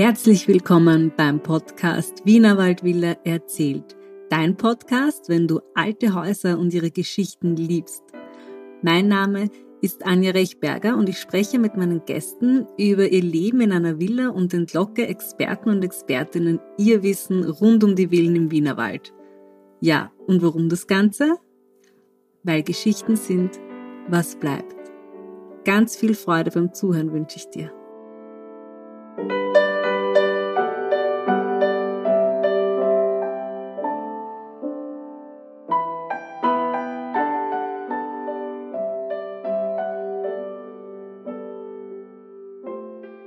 Herzlich 0.00 0.48
willkommen 0.48 1.12
beim 1.14 1.42
Podcast 1.42 2.24
Wienerwald 2.24 2.82
Villa 2.82 3.18
erzählt. 3.22 3.98
Dein 4.30 4.56
Podcast, 4.56 5.28
wenn 5.28 5.46
du 5.46 5.60
alte 5.74 6.14
Häuser 6.14 6.58
und 6.58 6.72
ihre 6.72 6.90
Geschichten 6.90 7.54
liebst. 7.54 8.02
Mein 8.80 9.08
Name 9.08 9.50
ist 9.82 10.06
Anja 10.06 10.30
Rechberger 10.30 10.96
und 10.96 11.10
ich 11.10 11.18
spreche 11.18 11.58
mit 11.58 11.76
meinen 11.76 12.02
Gästen 12.06 12.66
über 12.78 13.08
ihr 13.10 13.20
Leben 13.22 13.60
in 13.60 13.72
einer 13.72 14.00
Villa 14.00 14.30
und 14.30 14.54
entlocke 14.54 15.06
Experten 15.06 15.68
und 15.68 15.84
Expertinnen 15.84 16.60
ihr 16.78 17.02
Wissen 17.02 17.44
rund 17.44 17.84
um 17.84 17.94
die 17.94 18.08
Villen 18.08 18.36
im 18.36 18.50
Wienerwald. 18.50 19.12
Ja, 19.80 20.12
und 20.26 20.40
warum 20.40 20.70
das 20.70 20.86
Ganze? 20.86 21.34
Weil 22.42 22.62
Geschichten 22.62 23.16
sind, 23.16 23.60
was 24.08 24.34
bleibt. 24.36 24.76
Ganz 25.66 25.94
viel 25.94 26.14
Freude 26.14 26.52
beim 26.52 26.72
Zuhören 26.72 27.12
wünsche 27.12 27.36
ich 27.36 27.50
dir. 27.50 27.70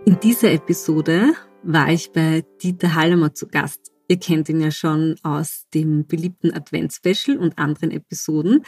In 0.06 0.20
dieser 0.20 0.52
Episode 0.52 1.34
war 1.64 1.90
ich 1.90 2.12
bei 2.12 2.44
Dieter 2.62 2.94
Hallemer 2.94 3.34
zu 3.34 3.48
Gast. 3.48 3.94
Ihr 4.10 4.20
kennt 4.20 4.50
ihn 4.50 4.60
ja 4.60 4.70
schon 4.70 5.16
aus 5.24 5.66
dem 5.74 6.06
beliebten 6.06 6.54
Advent-Special 6.54 7.38
und 7.38 7.58
anderen 7.58 7.90
Episoden. 7.92 8.66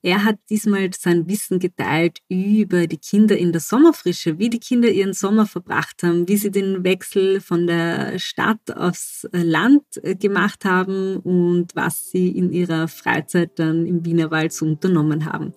Er 0.00 0.24
hat 0.24 0.38
diesmal 0.48 0.88
sein 0.98 1.28
Wissen 1.28 1.58
geteilt 1.58 2.20
über 2.30 2.86
die 2.86 2.96
Kinder 2.96 3.36
in 3.36 3.52
der 3.52 3.60
Sommerfrische, 3.60 4.38
wie 4.38 4.48
die 4.48 4.58
Kinder 4.58 4.88
ihren 4.88 5.12
Sommer 5.12 5.44
verbracht 5.44 6.02
haben, 6.02 6.26
wie 6.26 6.38
sie 6.38 6.50
den 6.50 6.82
Wechsel 6.82 7.42
von 7.42 7.66
der 7.66 8.18
Stadt 8.18 8.74
aufs 8.74 9.28
Land 9.32 9.82
äh, 10.02 10.14
gemacht 10.14 10.64
haben 10.64 11.18
und 11.18 11.76
was 11.76 12.10
sie 12.10 12.30
in 12.30 12.50
ihrer 12.50 12.88
Freizeit 12.88 13.58
dann 13.58 13.84
im 13.84 14.06
Wienerwald 14.06 14.54
so 14.54 14.64
unternommen 14.64 15.26
haben. 15.26 15.52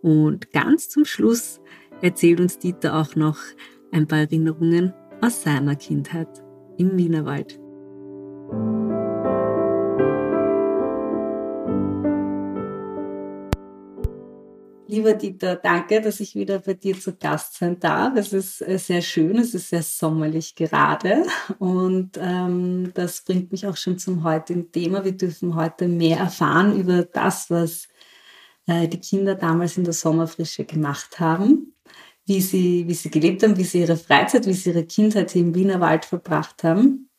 Und 0.00 0.52
ganz 0.52 0.88
zum 0.88 1.04
Schluss 1.04 1.60
erzählt 2.00 2.38
uns 2.38 2.58
Dieter 2.58 2.94
auch 2.94 3.16
noch 3.16 3.38
ein 3.94 4.08
paar 4.08 4.20
Erinnerungen 4.20 4.92
aus 5.20 5.42
seiner 5.42 5.76
Kindheit 5.76 6.28
im 6.76 6.98
Wienerwald. 6.98 7.58
Lieber 14.86 15.14
Dieter, 15.14 15.56
danke, 15.56 16.00
dass 16.00 16.20
ich 16.20 16.34
wieder 16.34 16.58
bei 16.58 16.74
dir 16.74 16.98
zu 16.98 17.16
Gast 17.16 17.54
sein 17.54 17.80
darf. 17.80 18.16
Es 18.16 18.32
ist 18.32 18.60
äh, 18.62 18.78
sehr 18.78 19.00
schön, 19.00 19.38
es 19.38 19.54
ist 19.54 19.70
sehr 19.70 19.82
sommerlich 19.82 20.54
gerade 20.54 21.24
und 21.58 22.12
ähm, 22.20 22.92
das 22.94 23.22
bringt 23.22 23.50
mich 23.50 23.66
auch 23.66 23.76
schon 23.76 23.98
zum 23.98 24.22
heutigen 24.24 24.70
Thema. 24.70 25.04
Wir 25.04 25.16
dürfen 25.16 25.54
heute 25.54 25.88
mehr 25.88 26.18
erfahren 26.18 26.78
über 26.78 27.04
das, 27.04 27.50
was 27.50 27.88
äh, 28.66 28.86
die 28.86 29.00
Kinder 29.00 29.34
damals 29.34 29.78
in 29.78 29.84
der 29.84 29.94
Sommerfrische 29.94 30.64
gemacht 30.64 31.18
haben 31.18 31.73
wie 32.26 32.40
sie, 32.40 32.88
wie 32.88 32.94
sie 32.94 33.10
gelebt 33.10 33.42
haben, 33.42 33.56
wie 33.56 33.64
sie 33.64 33.80
ihre 33.80 33.96
Freizeit, 33.96 34.46
wie 34.46 34.52
sie 34.52 34.70
ihre 34.70 34.84
Kindheit 34.84 35.30
hier 35.30 35.42
im 35.42 35.54
Wienerwald 35.54 36.04
verbracht 36.04 36.64
haben. 36.64 37.10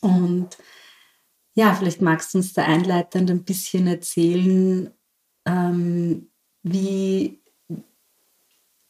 Und 0.00 0.56
ja, 1.54 1.74
vielleicht 1.74 2.00
magst 2.00 2.34
du 2.34 2.38
uns 2.38 2.52
da 2.52 2.64
einleitend 2.64 3.30
ein 3.30 3.44
bisschen 3.44 3.86
erzählen, 3.86 4.90
ähm, 5.46 6.28
wie, 6.62 7.40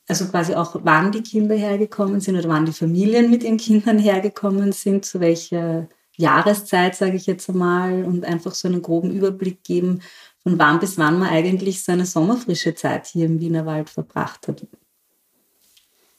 also 0.09 0.27
quasi 0.27 0.55
auch 0.55 0.81
wann 0.83 1.13
die 1.13 1.23
Kinder 1.23 1.55
hergekommen 1.55 2.21
sind 2.21 2.37
oder 2.37 2.49
wann 2.49 2.67
die 2.67 2.73
Familien 2.73 3.31
mit 3.31 3.43
ihren 3.43 3.59
Kindern 3.59 3.99
hergekommen 3.99 4.73
sind, 4.73 5.05
zu 5.05 5.21
welcher 5.21 5.89
Jahreszeit, 6.17 6.95
sage 6.95 7.17
ich 7.17 7.27
jetzt 7.27 7.49
einmal, 7.49 8.05
und 8.05 8.25
einfach 8.25 8.55
so 8.55 8.69
einen 8.69 8.83
groben 8.83 9.11
Überblick 9.11 9.65
geben, 9.65 10.01
von 10.43 10.59
wann 10.59 10.79
bis 10.79 10.99
wann 10.99 11.19
man 11.19 11.29
eigentlich 11.29 11.83
seine 11.83 12.07
sommerfrische 12.07 12.75
Zeit 12.75 13.07
hier 13.07 13.27
im 13.27 13.41
Wienerwald 13.41 13.91
verbracht 13.91 14.49
hat. 14.49 14.67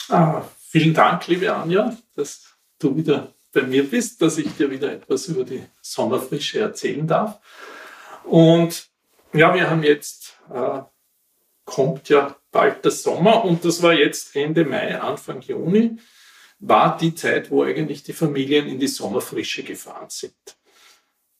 Ah, 0.09 0.43
vielen 0.59 0.93
Dank, 0.93 1.25
liebe 1.27 1.51
Anja, 1.51 1.97
dass 2.15 2.55
du 2.77 2.95
wieder 2.95 3.33
bei 3.51 3.63
mir 3.63 3.89
bist, 3.89 4.21
dass 4.21 4.37
ich 4.37 4.55
dir 4.55 4.69
wieder 4.69 4.91
etwas 4.91 5.27
über 5.27 5.43
die 5.43 5.63
Sommerfrische 5.81 6.59
erzählen 6.59 7.07
darf. 7.07 7.39
Und 8.23 8.87
ja, 9.33 9.53
wir 9.55 9.69
haben 9.69 9.81
jetzt, 9.81 10.37
äh, 10.53 10.81
kommt 11.63 12.09
ja 12.09 12.35
bald 12.51 12.85
der 12.85 12.91
Sommer 12.91 13.43
und 13.43 13.65
das 13.65 13.81
war 13.81 13.93
jetzt 13.93 14.35
Ende 14.35 14.63
Mai, 14.63 14.99
Anfang 14.99 15.41
Juni, 15.41 15.97
war 16.59 16.97
die 16.97 17.15
Zeit, 17.15 17.49
wo 17.49 17.63
eigentlich 17.63 18.03
die 18.03 18.13
Familien 18.13 18.67
in 18.67 18.79
die 18.79 18.87
Sommerfrische 18.87 19.63
gefahren 19.63 20.09
sind. 20.09 20.35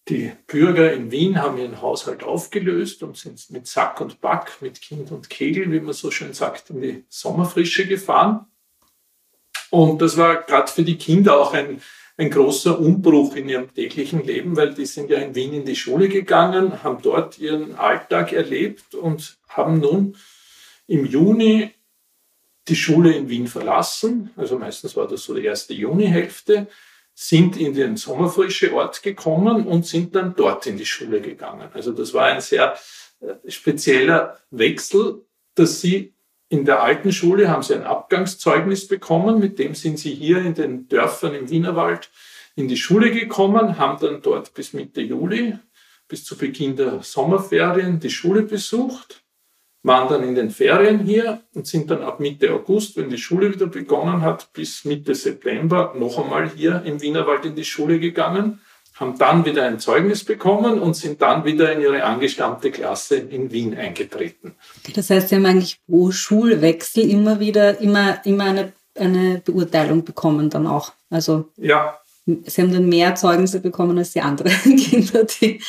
Die 0.08 0.32
Bürger 0.48 0.92
in 0.94 1.12
Wien 1.12 1.42
haben 1.42 1.58
ihren 1.58 1.82
Haushalt 1.82 2.24
aufgelöst 2.24 3.04
und 3.04 3.18
sind 3.18 3.50
mit 3.52 3.68
Sack 3.68 4.02
und 4.02 4.22
Back, 4.22 4.62
mit 4.62 4.82
Kind 4.82 5.12
und 5.12 5.30
Kegel, 5.30 5.72
wie 5.72 5.80
man 5.80 5.94
so 5.94 6.10
schön 6.10 6.34
sagt, 6.34 6.72
in 6.72 6.82
die 6.82 7.06
Sommerfrische 7.10 7.88
gefahren. 7.88 8.48
Und 9.70 10.02
das 10.02 10.18
war 10.18 10.44
gerade 10.44 10.72
für 10.72 10.84
die 10.84 10.98
Kinder 10.98 11.40
auch 11.40 11.54
ein, 11.54 11.82
ein 12.18 12.30
großer 12.30 12.80
Umbruch 12.80 13.36
in 13.36 13.50
ihrem 13.50 13.74
täglichen 13.74 14.24
Leben, 14.24 14.56
weil 14.56 14.74
die 14.74 14.86
sind 14.86 15.10
ja 15.10 15.20
in 15.20 15.36
Wien 15.36 15.54
in 15.54 15.66
die 15.66 15.76
Schule 15.76 16.08
gegangen, 16.08 16.84
haben 16.84 17.02
dort 17.02 17.40
ihren 17.40 17.76
Alltag 17.76 18.32
erlebt 18.32 18.96
und 18.96 19.38
haben 19.50 19.80
nun 19.80 20.16
im 20.88 21.06
Juni 21.06 21.72
die 22.68 22.76
Schule 22.76 23.14
in 23.14 23.30
Wien 23.30 23.48
verlassen. 23.48 24.32
Also 24.36 24.58
meistens 24.58 24.96
war 24.96 25.08
das 25.08 25.24
so 25.24 25.34
die 25.34 25.46
erste 25.46 25.74
Junihälfte, 25.74 26.68
sind 27.14 27.58
in 27.58 27.74
den 27.74 27.96
sommerfrische 27.96 28.74
Ort 28.74 29.02
gekommen 29.04 29.68
und 29.68 29.86
sind 29.86 30.16
dann 30.16 30.36
dort 30.36 30.68
in 30.68 30.78
die 30.78 30.86
Schule 30.86 31.22
gegangen. 31.22 31.70
Also 31.74 31.92
das 31.92 32.14
war 32.14 32.26
ein 32.26 32.42
sehr 32.42 32.78
äh, 33.22 33.50
spezieller 33.50 34.38
Wechsel, 34.52 35.26
dass 35.54 35.80
sie 35.80 36.15
in 36.50 36.66
der 36.66 36.84
alten 36.84 37.12
Schule 37.12 37.50
haben 37.50 37.64
sie 37.64 37.74
ein 37.74 37.84
Abgangszeugnis 37.84 38.88
bekommen, 38.88 39.40
mit 39.40 39.58
dem 39.60 39.76
sind 39.76 40.00
sie 40.00 40.14
hier 40.14 40.38
in 40.38 40.54
den 40.54 40.88
Dörfern 40.88 41.34
im 41.34 41.50
Wienerwald 41.50 42.12
in 42.56 42.68
die 42.68 42.78
Schule 42.78 43.12
gekommen, 43.12 43.78
haben 43.78 44.00
dann 44.00 44.22
dort 44.22 44.54
bis 44.54 44.74
Mitte 44.74 45.02
Juli, 45.02 45.58
bis 46.08 46.24
zu 46.24 46.38
Beginn 46.38 46.76
der 46.76 47.02
Sommerferien 47.02 48.00
die 48.00 48.12
Schule 48.12 48.44
besucht, 48.44 49.24
waren 49.84 50.08
dann 50.08 50.24
in 50.24 50.36
den 50.36 50.52
Ferien 50.52 51.00
hier 51.00 51.42
und 51.54 51.68
sind 51.68 51.92
dann 51.92 52.02
ab 52.02 52.20
Mitte 52.20 52.52
August, 52.54 52.96
wenn 52.98 53.10
die 53.10 53.18
Schule 53.18 53.54
wieder 53.54 53.68
begonnen 53.68 54.22
hat, 54.22 54.54
bis 54.54 54.86
Mitte 54.86 55.16
September 55.16 55.94
noch 55.98 56.24
einmal 56.24 56.50
hier 56.50 56.84
im 56.86 57.02
Wienerwald 57.02 57.46
in 57.46 57.56
die 57.56 57.66
Schule 57.66 58.00
gegangen 58.00 58.62
haben 58.96 59.18
dann 59.18 59.46
wieder 59.46 59.66
ein 59.66 59.80
Zeugnis 59.80 60.24
bekommen 60.24 60.80
und 60.80 60.96
sind 60.96 61.22
dann 61.22 61.44
wieder 61.44 61.72
in 61.74 61.82
ihre 61.82 62.04
angestammte 62.04 62.72
Klasse 62.72 63.18
in 63.18 63.52
Wien 63.52 63.76
eingetreten. 63.76 64.56
Das 64.94 65.10
heißt, 65.10 65.30
Sie 65.30 65.36
haben 65.36 65.46
eigentlich 65.46 65.80
pro 65.86 66.12
Schulwechsel 66.12 67.10
immer 67.10 67.40
wieder, 67.40 67.80
immer, 67.82 68.26
immer 68.26 68.46
eine, 68.46 68.74
eine 68.98 69.42
Beurteilung 69.44 70.06
bekommen 70.06 70.50
dann 70.50 70.66
auch. 70.66 70.94
Also 71.10 71.52
ja. 71.58 72.00
Sie 72.26 72.62
haben 72.62 72.72
dann 72.72 72.88
mehr 72.88 73.16
Zeugnisse 73.16 73.60
bekommen 73.60 73.98
als 73.98 74.14
die 74.14 74.22
anderen 74.22 74.52
Kinder, 74.78 75.26
die, 75.26 75.62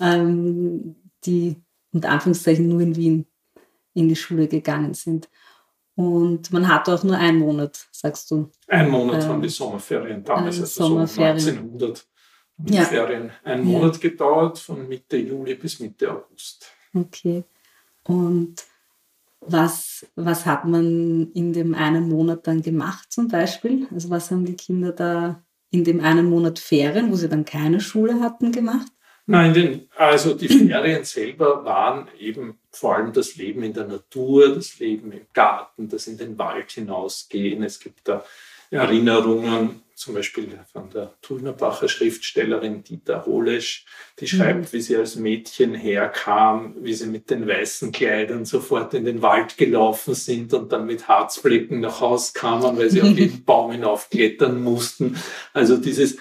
ähm, 0.00 0.96
die 1.24 1.56
unter 1.92 2.10
Anführungszeichen 2.10 2.68
nur 2.68 2.80
in 2.80 2.96
Wien 2.96 3.26
in 3.94 4.08
die 4.08 4.16
Schule 4.16 4.48
gegangen 4.48 4.94
sind. 4.94 5.28
Und 5.94 6.52
man 6.52 6.68
hatte 6.68 6.94
auch 6.94 7.02
nur 7.02 7.16
einen 7.16 7.38
Monat, 7.38 7.88
sagst 7.90 8.30
du. 8.30 8.50
Ein 8.68 8.90
Monat 8.90 9.22
ähm, 9.22 9.30
waren 9.30 9.42
die 9.42 9.48
Sommerferien 9.48 10.22
damals, 10.22 10.60
also 10.60 10.84
Sommerferien. 10.84 11.40
so 11.40 11.50
1900 11.50 12.06
ja. 12.66 12.84
Ferien 12.84 13.30
einen 13.44 13.64
Monat 13.64 13.94
ja. 13.96 14.10
gedauert, 14.10 14.58
von 14.58 14.88
Mitte 14.88 15.16
Juli 15.16 15.54
bis 15.54 15.80
Mitte 15.80 16.10
August. 16.10 16.70
Okay. 16.94 17.44
Und 18.04 18.64
was, 19.40 20.06
was 20.16 20.46
hat 20.46 20.64
man 20.64 21.30
in 21.32 21.52
dem 21.52 21.74
einen 21.74 22.08
Monat 22.08 22.46
dann 22.46 22.62
gemacht 22.62 23.12
zum 23.12 23.28
Beispiel? 23.28 23.86
Also 23.92 24.10
was 24.10 24.30
haben 24.30 24.44
die 24.44 24.56
Kinder 24.56 24.92
da 24.92 25.42
in 25.70 25.84
dem 25.84 26.00
einen 26.00 26.28
Monat 26.28 26.58
Ferien, 26.58 27.10
wo 27.10 27.16
sie 27.16 27.28
dann 27.28 27.44
keine 27.44 27.80
Schule 27.80 28.20
hatten, 28.20 28.52
gemacht? 28.52 28.88
Nein, 29.26 29.52
den, 29.52 29.88
also 29.94 30.32
die 30.34 30.48
Ferien 30.48 31.04
selber 31.04 31.62
waren 31.64 32.08
eben 32.18 32.58
vor 32.70 32.96
allem 32.96 33.12
das 33.12 33.36
Leben 33.36 33.62
in 33.62 33.74
der 33.74 33.86
Natur, 33.86 34.54
das 34.54 34.78
Leben 34.78 35.12
im 35.12 35.26
Garten, 35.34 35.88
das 35.88 36.06
in 36.06 36.16
den 36.16 36.38
Wald 36.38 36.70
hinausgehen. 36.70 37.62
Es 37.62 37.78
gibt 37.78 38.08
da 38.08 38.24
Erinnerungen 38.70 39.82
zum 39.98 40.14
Beispiel 40.14 40.60
von 40.72 40.90
der 40.90 41.12
Tulnerbacher 41.22 41.88
Schriftstellerin 41.88 42.84
Dieter 42.84 43.26
Holesch, 43.26 43.84
die 44.20 44.24
mhm. 44.24 44.28
schreibt, 44.28 44.60
mhm. 44.60 44.72
wie 44.72 44.80
sie 44.80 44.96
als 44.96 45.16
Mädchen 45.16 45.74
herkam, 45.74 46.76
wie 46.80 46.94
sie 46.94 47.06
mit 47.06 47.30
den 47.30 47.48
weißen 47.48 47.90
Kleidern 47.90 48.44
sofort 48.44 48.94
in 48.94 49.04
den 49.04 49.22
Wald 49.22 49.58
gelaufen 49.58 50.14
sind 50.14 50.54
und 50.54 50.70
dann 50.70 50.86
mit 50.86 51.08
Harzflecken 51.08 51.80
nach 51.80 52.00
Hause 52.00 52.30
kamen, 52.34 52.78
weil 52.78 52.90
sie 52.90 53.02
auf 53.02 53.08
jeden 53.16 53.44
Baum 53.44 53.72
hinaufklettern 53.72 54.62
mussten. 54.62 55.16
Also 55.52 55.76
dieses 55.76 56.16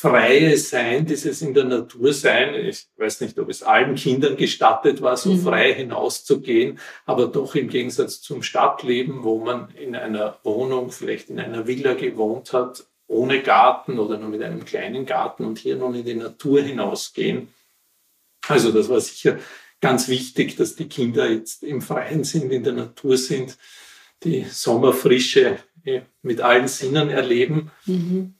freie 0.00 0.56
Sein, 0.56 1.06
dieses 1.06 1.42
in 1.42 1.54
der 1.54 1.64
Natur 1.64 2.12
sein. 2.12 2.54
Ich 2.54 2.86
weiß 2.96 3.20
nicht, 3.20 3.36
ob 3.40 3.48
es 3.48 3.64
allen 3.64 3.96
Kindern 3.96 4.36
gestattet 4.36 5.02
war, 5.02 5.16
so 5.16 5.32
mhm. 5.32 5.40
frei 5.40 5.74
hinauszugehen, 5.74 6.78
aber 7.04 7.26
doch 7.26 7.56
im 7.56 7.68
Gegensatz 7.68 8.20
zum 8.20 8.44
Stadtleben, 8.44 9.24
wo 9.24 9.40
man 9.40 9.70
in 9.70 9.96
einer 9.96 10.38
Wohnung, 10.44 10.92
vielleicht 10.92 11.30
in 11.30 11.40
einer 11.40 11.66
Villa 11.66 11.94
gewohnt 11.94 12.52
hat, 12.52 12.86
ohne 13.08 13.42
Garten 13.42 13.98
oder 13.98 14.18
nur 14.18 14.28
mit 14.28 14.42
einem 14.42 14.64
kleinen 14.64 15.04
Garten 15.04 15.44
und 15.44 15.58
hier 15.58 15.74
nun 15.74 15.96
in 15.96 16.04
die 16.04 16.14
Natur 16.14 16.62
hinausgehen. 16.62 17.48
Also 18.46 18.70
das 18.70 18.88
war 18.88 19.00
sicher 19.00 19.38
ganz 19.80 20.08
wichtig, 20.08 20.54
dass 20.54 20.76
die 20.76 20.88
Kinder 20.88 21.28
jetzt 21.28 21.64
im 21.64 21.82
Freien 21.82 22.22
sind, 22.22 22.52
in 22.52 22.62
der 22.62 22.74
Natur 22.74 23.16
sind, 23.16 23.58
die 24.22 24.44
Sommerfrische 24.44 25.58
eh, 25.84 26.02
mit 26.22 26.40
allen 26.40 26.68
Sinnen 26.68 27.10
erleben. 27.10 27.72
Mhm. 27.86 28.37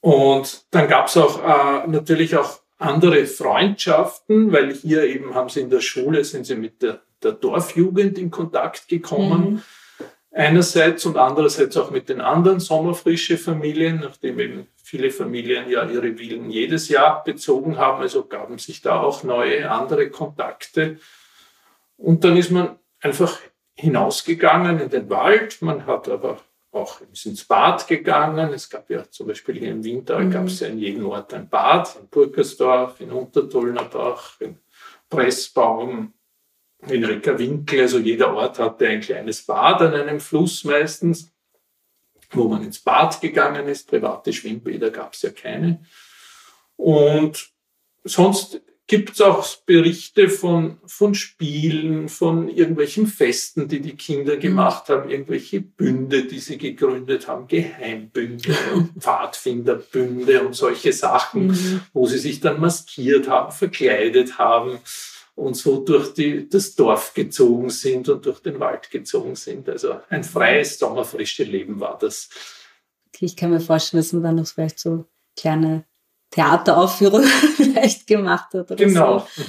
Und 0.00 0.66
dann 0.70 0.88
gab 0.88 1.08
es 1.08 1.16
auch 1.16 1.42
äh, 1.42 1.86
natürlich 1.88 2.36
auch 2.36 2.60
andere 2.78 3.26
Freundschaften, 3.26 4.52
weil 4.52 4.72
hier 4.72 5.04
eben 5.04 5.34
haben 5.34 5.48
sie 5.48 5.60
in 5.60 5.70
der 5.70 5.80
Schule, 5.80 6.24
sind 6.24 6.46
sie 6.46 6.54
mit 6.54 6.82
der, 6.82 7.00
der 7.22 7.32
Dorfjugend 7.32 8.18
in 8.18 8.30
Kontakt 8.30 8.88
gekommen. 8.88 9.50
Mhm. 9.50 9.62
Einerseits 10.30 11.04
und 11.04 11.16
andererseits 11.16 11.76
auch 11.76 11.90
mit 11.90 12.08
den 12.08 12.20
anderen 12.20 12.60
sommerfrische 12.60 13.38
Familien, 13.38 14.00
nachdem 14.00 14.38
eben 14.38 14.68
viele 14.76 15.10
Familien 15.10 15.68
ja 15.68 15.84
ihre 15.84 16.16
Villen 16.16 16.50
jedes 16.50 16.88
Jahr 16.88 17.24
bezogen 17.24 17.76
haben, 17.76 18.02
also 18.02 18.24
gaben 18.24 18.58
sich 18.58 18.80
da 18.80 19.00
auch 19.00 19.24
neue, 19.24 19.68
andere 19.68 20.10
Kontakte. 20.10 20.98
Und 21.96 22.22
dann 22.22 22.36
ist 22.36 22.52
man 22.52 22.78
einfach 23.00 23.40
hinausgegangen 23.74 24.80
in 24.80 24.90
den 24.90 25.10
Wald, 25.10 25.60
man 25.62 25.86
hat 25.86 26.08
aber 26.08 26.38
auch 26.72 27.00
ins 27.00 27.44
Bad 27.44 27.86
gegangen. 27.86 28.52
Es 28.52 28.68
gab 28.68 28.90
ja 28.90 29.08
zum 29.10 29.28
Beispiel 29.28 29.58
hier 29.58 29.70
im 29.70 29.82
Winter, 29.82 30.18
mhm. 30.18 30.30
gab 30.30 30.46
es 30.46 30.60
ja 30.60 30.68
in 30.68 30.78
jedem 30.78 31.06
Ort 31.06 31.32
ein 31.34 31.48
Bad, 31.48 31.96
in 32.00 32.08
Burgersdorf, 32.08 33.00
in 33.00 33.10
Untertullnerbach, 33.10 34.40
in 34.40 34.58
Pressbaum, 35.08 36.12
in 36.86 37.04
Reckerwinkel. 37.04 37.80
Also 37.80 37.98
jeder 37.98 38.34
Ort 38.34 38.58
hatte 38.58 38.86
ein 38.86 39.00
kleines 39.00 39.44
Bad 39.44 39.80
an 39.82 39.94
einem 39.94 40.20
Fluss 40.20 40.64
meistens, 40.64 41.32
wo 42.30 42.48
man 42.48 42.62
ins 42.62 42.80
Bad 42.80 43.20
gegangen 43.20 43.66
ist. 43.68 43.88
Private 43.88 44.32
Schwimmbäder 44.32 44.90
gab 44.90 45.14
es 45.14 45.22
ja 45.22 45.30
keine. 45.30 45.84
Und 46.76 47.50
sonst 48.04 48.60
gibt 48.88 49.10
es 49.10 49.20
auch 49.20 49.46
Berichte 49.66 50.30
von, 50.30 50.78
von 50.86 51.14
Spielen, 51.14 52.08
von 52.08 52.48
irgendwelchen 52.48 53.06
Festen, 53.06 53.68
die 53.68 53.80
die 53.80 53.96
Kinder 53.96 54.36
mhm. 54.36 54.40
gemacht 54.40 54.88
haben, 54.88 55.10
irgendwelche 55.10 55.60
Bünde, 55.60 56.24
die 56.24 56.38
sie 56.38 56.56
gegründet 56.56 57.28
haben, 57.28 57.46
Geheimbünde 57.46 58.56
und 58.74 58.90
Pfadfinderbünde 58.98 60.44
und 60.44 60.54
solche 60.54 60.94
Sachen, 60.94 61.48
mhm. 61.48 61.80
wo 61.92 62.06
sie 62.06 62.18
sich 62.18 62.40
dann 62.40 62.60
maskiert 62.60 63.28
haben, 63.28 63.52
verkleidet 63.52 64.38
haben 64.38 64.78
und 65.34 65.54
so 65.54 65.84
durch 65.84 66.14
die, 66.14 66.48
das 66.48 66.74
Dorf 66.74 67.12
gezogen 67.12 67.68
sind 67.68 68.08
und 68.08 68.24
durch 68.24 68.40
den 68.40 68.58
Wald 68.58 68.90
gezogen 68.90 69.36
sind. 69.36 69.68
Also 69.68 70.00
ein 70.08 70.24
freies, 70.24 70.78
sommerfrisches 70.78 71.46
Leben 71.46 71.78
war 71.78 71.98
das. 71.98 72.30
Okay, 73.08 73.26
ich 73.26 73.36
kann 73.36 73.50
mir 73.50 73.60
vorstellen, 73.60 74.02
dass 74.02 74.14
man 74.14 74.22
dann 74.22 74.36
noch 74.36 74.46
vielleicht 74.46 74.78
so 74.78 75.04
kleine 75.36 75.84
Theateraufführung 76.30 77.22
vielleicht 77.56 78.06
gemacht 78.06 78.54
hat 78.54 78.70
oder 78.70 78.76
genau. 78.76 79.26
so. 79.34 79.42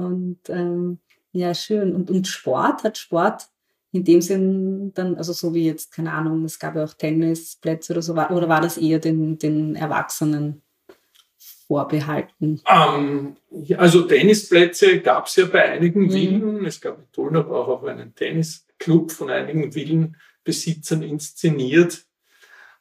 Und 0.00 0.40
ähm, 0.48 0.98
ja, 1.32 1.54
schön. 1.54 1.94
Und, 1.94 2.10
und 2.10 2.26
Sport, 2.26 2.84
hat 2.84 2.98
Sport 2.98 3.48
in 3.92 4.04
dem 4.04 4.20
Sinn 4.20 4.92
dann, 4.94 5.16
also 5.16 5.32
so 5.32 5.54
wie 5.54 5.66
jetzt, 5.66 5.92
keine 5.92 6.12
Ahnung, 6.12 6.44
es 6.44 6.58
gab 6.58 6.76
ja 6.76 6.84
auch 6.84 6.94
Tennisplätze 6.94 7.92
oder 7.92 8.02
so, 8.02 8.12
oder 8.12 8.48
war 8.48 8.60
das 8.60 8.76
eher 8.76 8.98
den, 8.98 9.38
den 9.38 9.74
Erwachsenen 9.74 10.62
vorbehalten? 11.66 12.60
Ähm, 12.66 13.36
also 13.76 14.02
Tennisplätze 14.02 15.00
gab 15.00 15.26
es 15.26 15.36
ja 15.36 15.46
bei 15.46 15.70
einigen 15.70 16.02
mhm. 16.02 16.10
Villen. 16.10 16.66
Es 16.66 16.80
gab 16.80 16.98
in 16.98 17.10
Tulnab 17.12 17.50
auch 17.50 17.82
einen 17.84 18.14
Tennisclub 18.14 19.12
von 19.12 19.30
einigen 19.30 19.74
Villenbesitzern 19.74 21.02
inszeniert. 21.02 22.04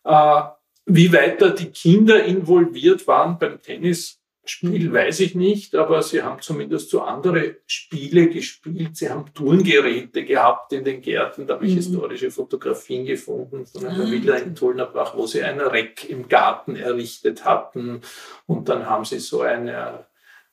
Äh, 0.03 0.41
wie 0.85 1.11
weit 1.11 1.41
da 1.41 1.49
die 1.49 1.71
Kinder 1.71 2.23
involviert 2.23 3.07
waren 3.07 3.39
beim 3.39 3.61
Tennisspiel, 3.61 4.89
mhm. 4.89 4.93
weiß 4.93 5.19
ich 5.21 5.35
nicht, 5.35 5.73
aber 5.75 6.03
sie 6.03 6.21
haben 6.21 6.41
zumindest 6.41 6.91
so 6.91 7.01
andere 7.01 7.57
Spiele 7.65 8.29
gespielt. 8.29 8.95
Sie 8.95 9.09
haben 9.09 9.33
Turngeräte 9.33 10.23
gehabt 10.23 10.73
in 10.73 10.83
den 10.83 11.01
Gärten. 11.01 11.47
Da 11.47 11.55
habe 11.55 11.65
ich 11.65 11.71
mhm. 11.71 11.77
historische 11.77 12.29
Fotografien 12.29 13.05
gefunden 13.05 13.65
von 13.65 13.85
einer 13.85 14.05
ah, 14.05 14.11
Villa 14.11 14.35
in 14.35 14.53
Tullnerbach, 14.53 15.17
wo 15.17 15.25
sie 15.25 15.41
ein 15.41 15.59
Reck 15.59 16.07
im 16.07 16.27
Garten 16.27 16.75
errichtet 16.75 17.45
hatten. 17.45 18.01
Und 18.45 18.69
dann 18.69 18.85
haben 18.87 19.05
sie 19.05 19.19
so 19.19 19.41
eine, 19.41 20.05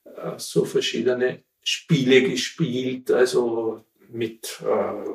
äh, 0.05 0.33
so 0.39 0.65
verschiedene 0.65 1.43
Spiele 1.63 2.23
gespielt, 2.23 3.11
also 3.11 3.85
mit 4.09 4.63
äh, 4.63 5.11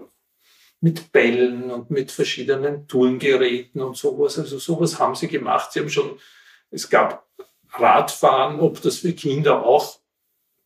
mit 0.79 1.11
Bällen 1.11 1.71
und 1.71 1.89
mit 1.89 2.11
verschiedenen 2.11 2.87
Turngeräten 2.87 3.81
und 3.81 3.97
sowas. 3.97 4.37
Also 4.37 4.59
sowas 4.59 4.99
haben 4.99 5.15
sie 5.15 5.27
gemacht. 5.27 5.71
Sie 5.71 5.79
haben 5.79 5.89
schon, 5.89 6.19
es 6.69 6.89
gab 6.89 7.25
Radfahren, 7.71 8.59
ob 8.59 8.81
das 8.81 8.99
für 8.99 9.13
Kinder 9.13 9.65
auch 9.65 9.99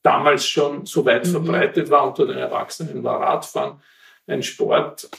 damals 0.03 0.45
schon 0.45 0.85
so 0.85 1.05
weit 1.05 1.25
mhm. 1.25 1.31
verbreitet 1.31 1.89
war. 1.89 2.07
Unter 2.07 2.27
den 2.27 2.37
Erwachsenen 2.37 3.03
war 3.03 3.21
Radfahren 3.21 3.81
ein 4.27 4.43
Sport. 4.43 5.09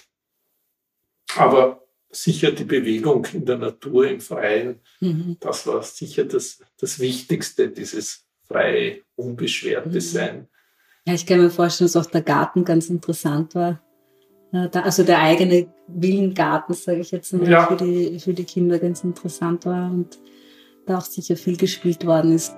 Aber 1.36 1.82
sicher 2.10 2.52
die 2.52 2.64
Bewegung 2.64 3.26
in 3.32 3.46
der 3.46 3.56
Natur, 3.56 4.06
im 4.06 4.20
Freien, 4.20 4.80
mhm. 5.00 5.38
das 5.40 5.66
war 5.66 5.82
sicher 5.82 6.24
das, 6.24 6.60
das 6.78 6.98
Wichtigste, 6.98 7.70
dieses 7.70 8.26
freie, 8.46 9.00
unbeschwerte 9.16 9.88
mhm. 9.88 10.00
Sein. 10.00 10.48
Ja, 11.06 11.14
ich 11.14 11.24
kann 11.24 11.40
mir 11.40 11.50
vorstellen, 11.50 11.90
dass 11.90 12.06
auch 12.06 12.10
der 12.10 12.22
Garten 12.22 12.64
ganz 12.66 12.90
interessant 12.90 13.54
war 13.54 13.80
also 14.52 15.02
der 15.02 15.20
eigene 15.20 15.66
Villengarten, 15.88 16.75
sage 16.75 17.00
ich 17.00 17.10
jetzt 17.10 17.32
mal, 17.32 17.49
ja. 17.49 17.66
für, 17.66 17.76
die, 17.76 18.19
für 18.19 18.34
die 18.34 18.44
Kinder 18.44 18.78
ganz 18.78 19.02
interessant 19.02 19.64
war 19.64 19.90
und 19.90 20.19
da 20.87 20.99
auch 20.99 21.04
sicher 21.04 21.37
viel 21.37 21.56
gespielt 21.56 22.04
worden 22.06 22.32
ist. 22.32 22.54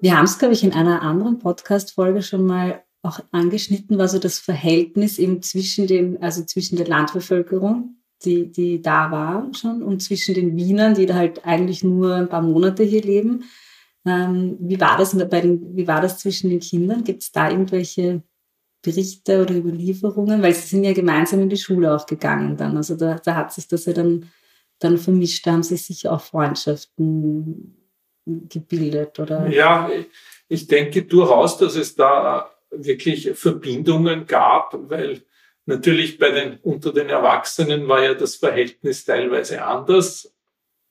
Wir 0.00 0.18
haben 0.18 0.26
es, 0.26 0.38
glaube 0.38 0.52
ich, 0.52 0.62
in 0.62 0.74
einer 0.74 1.00
anderen 1.00 1.38
Podcast-Folge 1.38 2.22
schon 2.22 2.44
mal 2.44 2.82
auch 3.02 3.20
angeschnitten, 3.30 3.96
war 3.96 4.08
so 4.08 4.18
das 4.18 4.38
Verhältnis 4.38 5.18
eben 5.18 5.40
zwischen 5.40 5.86
den, 5.86 6.22
also 6.22 6.44
zwischen 6.44 6.76
der 6.76 6.86
Landbevölkerung 6.86 7.96
die, 8.24 8.50
die 8.50 8.82
da 8.82 9.10
war 9.10 9.50
schon 9.54 9.82
und 9.82 10.02
zwischen 10.02 10.34
den 10.34 10.56
Wienern, 10.56 10.94
die 10.94 11.06
da 11.06 11.14
halt 11.14 11.44
eigentlich 11.44 11.84
nur 11.84 12.14
ein 12.14 12.28
paar 12.28 12.42
Monate 12.42 12.82
hier 12.82 13.02
leben. 13.02 13.44
Ähm, 14.06 14.56
wie, 14.60 14.80
war 14.80 14.98
das 14.98 15.16
bei 15.28 15.40
den, 15.40 15.76
wie 15.76 15.86
war 15.86 16.00
das 16.00 16.18
zwischen 16.18 16.50
den 16.50 16.60
Kindern? 16.60 17.04
Gibt 17.04 17.22
es 17.22 17.32
da 17.32 17.50
irgendwelche 17.50 18.22
Berichte 18.82 19.42
oder 19.42 19.54
Überlieferungen? 19.54 20.42
Weil 20.42 20.54
sie 20.54 20.68
sind 20.68 20.84
ja 20.84 20.92
gemeinsam 20.92 21.40
in 21.40 21.48
die 21.48 21.56
Schule 21.56 21.94
auch 21.94 22.06
gegangen 22.06 22.56
dann. 22.56 22.76
Also 22.76 22.96
da, 22.96 23.16
da 23.16 23.34
hat 23.34 23.52
sich 23.52 23.66
das 23.66 23.86
ja 23.86 23.94
dann, 23.94 24.30
dann 24.78 24.98
vermischt. 24.98 25.46
Da 25.46 25.52
haben 25.52 25.62
sich 25.62 25.86
sicher 25.86 26.12
auch 26.12 26.20
Freundschaften 26.20 27.76
gebildet, 28.26 29.18
oder? 29.18 29.48
Ja, 29.48 29.90
ich 30.48 30.66
denke 30.66 31.02
durchaus, 31.02 31.58
dass 31.58 31.76
es 31.76 31.94
da 31.94 32.50
wirklich 32.70 33.30
Verbindungen 33.34 34.26
gab, 34.26 34.76
weil 34.88 35.22
Natürlich 35.66 36.18
bei 36.18 36.30
den, 36.30 36.58
unter 36.62 36.92
den 36.92 37.08
Erwachsenen 37.08 37.88
war 37.88 38.02
ja 38.02 38.14
das 38.14 38.36
Verhältnis 38.36 39.04
teilweise 39.04 39.64
anders, 39.64 40.34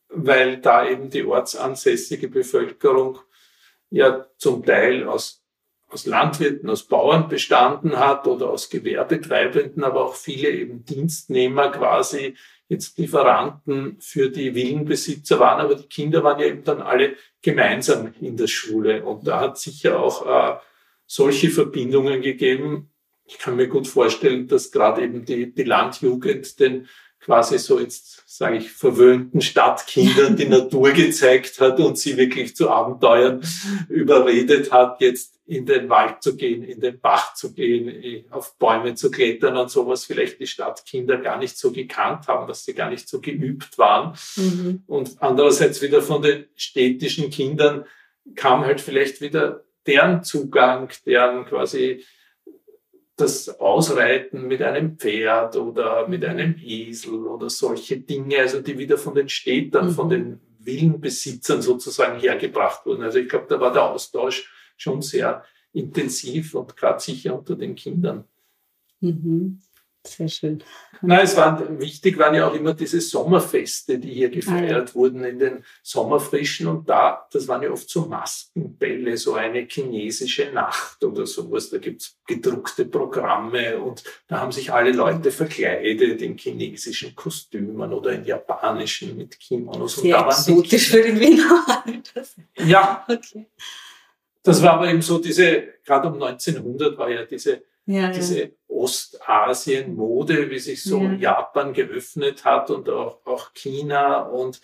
weil 0.09 0.57
da 0.57 0.87
eben 0.87 1.09
die 1.09 1.23
ortsansässige 1.23 2.27
Bevölkerung 2.27 3.19
ja 3.89 4.25
zum 4.37 4.65
Teil 4.65 5.07
aus, 5.07 5.43
aus 5.89 6.07
Landwirten, 6.07 6.69
aus 6.69 6.83
Bauern 6.83 7.27
bestanden 7.27 7.97
hat 7.99 8.25
oder 8.25 8.49
aus 8.49 8.69
Gewerbetreibenden, 8.69 9.83
aber 9.83 10.05
auch 10.05 10.15
viele 10.15 10.49
eben 10.49 10.83
Dienstnehmer 10.85 11.69
quasi 11.69 12.35
jetzt 12.67 12.97
Lieferanten 12.97 13.97
für 13.99 14.29
die 14.29 14.55
Villenbesitzer 14.55 15.39
waren, 15.39 15.61
aber 15.61 15.75
die 15.75 15.87
Kinder 15.87 16.23
waren 16.23 16.39
ja 16.39 16.47
eben 16.47 16.63
dann 16.63 16.81
alle 16.81 17.15
gemeinsam 17.41 18.13
in 18.19 18.37
der 18.37 18.47
Schule. 18.47 19.03
Und 19.03 19.27
da 19.27 19.39
hat 19.39 19.59
sicher 19.59 19.99
auch 19.99 20.25
äh, 20.25 20.59
solche 21.05 21.49
Verbindungen 21.51 22.21
gegeben, 22.21 22.92
ich 23.25 23.37
kann 23.37 23.55
mir 23.55 23.67
gut 23.67 23.87
vorstellen, 23.87 24.47
dass 24.47 24.71
gerade 24.71 25.03
eben 25.03 25.25
die, 25.25 25.53
die 25.53 25.63
Landjugend 25.63 26.59
den 26.59 26.87
quasi 27.23 27.57
so 27.57 27.79
jetzt, 27.79 28.23
sage 28.27 28.57
ich, 28.57 28.71
verwöhnten 28.71 29.41
Stadtkindern 29.41 30.35
die 30.35 30.45
Natur 30.49 30.91
gezeigt 30.91 31.59
hat 31.61 31.79
und 31.79 31.97
sie 31.97 32.17
wirklich 32.17 32.55
zu 32.55 32.69
Abenteuern 32.69 33.41
überredet 33.87 34.71
hat, 34.71 34.99
jetzt 34.99 35.39
in 35.45 35.65
den 35.65 35.89
Wald 35.89 36.21
zu 36.21 36.35
gehen, 36.35 36.63
in 36.63 36.79
den 36.79 36.99
Bach 36.99 37.33
zu 37.33 37.53
gehen, 37.53 38.25
auf 38.29 38.57
Bäume 38.57 38.95
zu 38.95 39.11
klettern 39.11 39.57
und 39.57 39.69
sowas 39.69 40.05
vielleicht 40.05 40.39
die 40.39 40.47
Stadtkinder 40.47 41.17
gar 41.17 41.37
nicht 41.37 41.57
so 41.57 41.71
gekannt 41.71 42.27
haben, 42.27 42.47
dass 42.47 42.65
sie 42.65 42.73
gar 42.73 42.89
nicht 42.89 43.09
so 43.09 43.19
geübt 43.19 43.77
waren. 43.77 44.17
Mhm. 44.35 44.83
Und 44.87 45.15
andererseits 45.19 45.81
wieder 45.81 46.01
von 46.01 46.21
den 46.21 46.45
städtischen 46.55 47.29
Kindern 47.29 47.85
kam 48.35 48.65
halt 48.65 48.79
vielleicht 48.79 49.19
wieder 49.19 49.63
deren 49.85 50.23
Zugang, 50.23 50.89
deren 51.05 51.45
quasi 51.45 52.05
das 53.15 53.59
Ausreiten 53.59 54.47
mit 54.47 54.61
einem 54.61 54.97
Pferd 54.97 55.55
oder 55.55 56.07
mit 56.07 56.21
mhm. 56.21 56.29
einem 56.29 56.55
Esel 56.63 57.25
oder 57.27 57.49
solche 57.49 57.97
Dinge, 57.97 58.39
also 58.39 58.61
die 58.61 58.77
wieder 58.77 58.97
von 58.97 59.13
den 59.13 59.29
Städtern, 59.29 59.87
mhm. 59.87 59.91
von 59.91 60.09
den 60.09 60.39
Villenbesitzern 60.59 61.61
sozusagen 61.61 62.19
hergebracht 62.19 62.85
wurden. 62.85 63.03
Also 63.03 63.19
ich 63.19 63.29
glaube, 63.29 63.45
da 63.49 63.59
war 63.59 63.71
der 63.71 63.83
Austausch 63.83 64.51
schon 64.77 65.01
sehr 65.01 65.43
intensiv 65.73 66.55
und 66.55 66.75
gerade 66.75 66.99
sicher 66.99 67.37
unter 67.37 67.55
den 67.55 67.75
Kindern. 67.75 68.25
Mhm. 68.99 69.59
Sehr 70.05 70.27
schön. 70.27 70.63
Na, 71.01 71.21
es 71.21 71.37
waren, 71.37 71.79
wichtig 71.79 72.17
waren 72.17 72.35
ja 72.35 72.47
auch 72.47 72.53
immer 72.53 72.73
diese 72.73 72.99
Sommerfeste, 72.99 73.99
die 73.99 74.11
hier 74.11 74.29
gefeiert 74.29 74.89
ah, 74.89 74.89
ja. 74.89 74.95
wurden 74.95 75.23
in 75.23 75.39
den 75.39 75.65
Sommerfrischen. 75.81 76.67
Und 76.67 76.89
da, 76.89 77.25
das 77.31 77.47
waren 77.47 77.63
ja 77.63 77.71
oft 77.71 77.89
so 77.89 78.05
Maskenbälle, 78.05 79.15
so 79.17 79.35
eine 79.35 79.65
chinesische 79.65 80.51
Nacht 80.51 81.01
oder 81.03 81.25
sowas. 81.25 81.69
Da 81.69 81.77
gibt's 81.77 82.17
gedruckte 82.27 82.85
Programme 82.85 83.79
und 83.79 84.03
da 84.27 84.41
haben 84.41 84.51
sich 84.51 84.73
alle 84.73 84.91
Leute 84.91 85.31
verkleidet 85.31 86.21
in 86.21 86.37
chinesischen 86.37 87.15
Kostümen 87.15 87.93
oder 87.93 88.11
in 88.11 88.25
japanischen 88.25 89.15
mit 89.15 89.39
Kimonos. 89.39 89.95
Sehr 89.95 90.17
und 90.17 90.23
da 90.23 90.27
exotisch 90.27 90.89
für 90.89 91.01
den 91.01 91.19
Wiener. 91.19 91.83
ja. 92.65 93.05
Okay. 93.07 93.47
Das 94.43 94.61
war 94.61 94.73
aber 94.73 94.89
eben 94.89 95.01
so 95.01 95.19
diese, 95.19 95.63
gerade 95.85 96.09
um 96.09 96.21
1900 96.21 96.97
war 96.97 97.09
ja 97.09 97.23
diese 97.23 97.63
ja, 97.85 98.11
diese 98.11 98.41
ja. 98.41 98.47
Ostasien-Mode, 98.67 100.49
wie 100.49 100.59
sich 100.59 100.83
so 100.83 101.01
ja. 101.01 101.13
Japan 101.13 101.73
geöffnet 101.73 102.45
hat 102.45 102.69
und 102.69 102.89
auch, 102.89 103.25
auch 103.25 103.53
China 103.53 104.21
und 104.21 104.61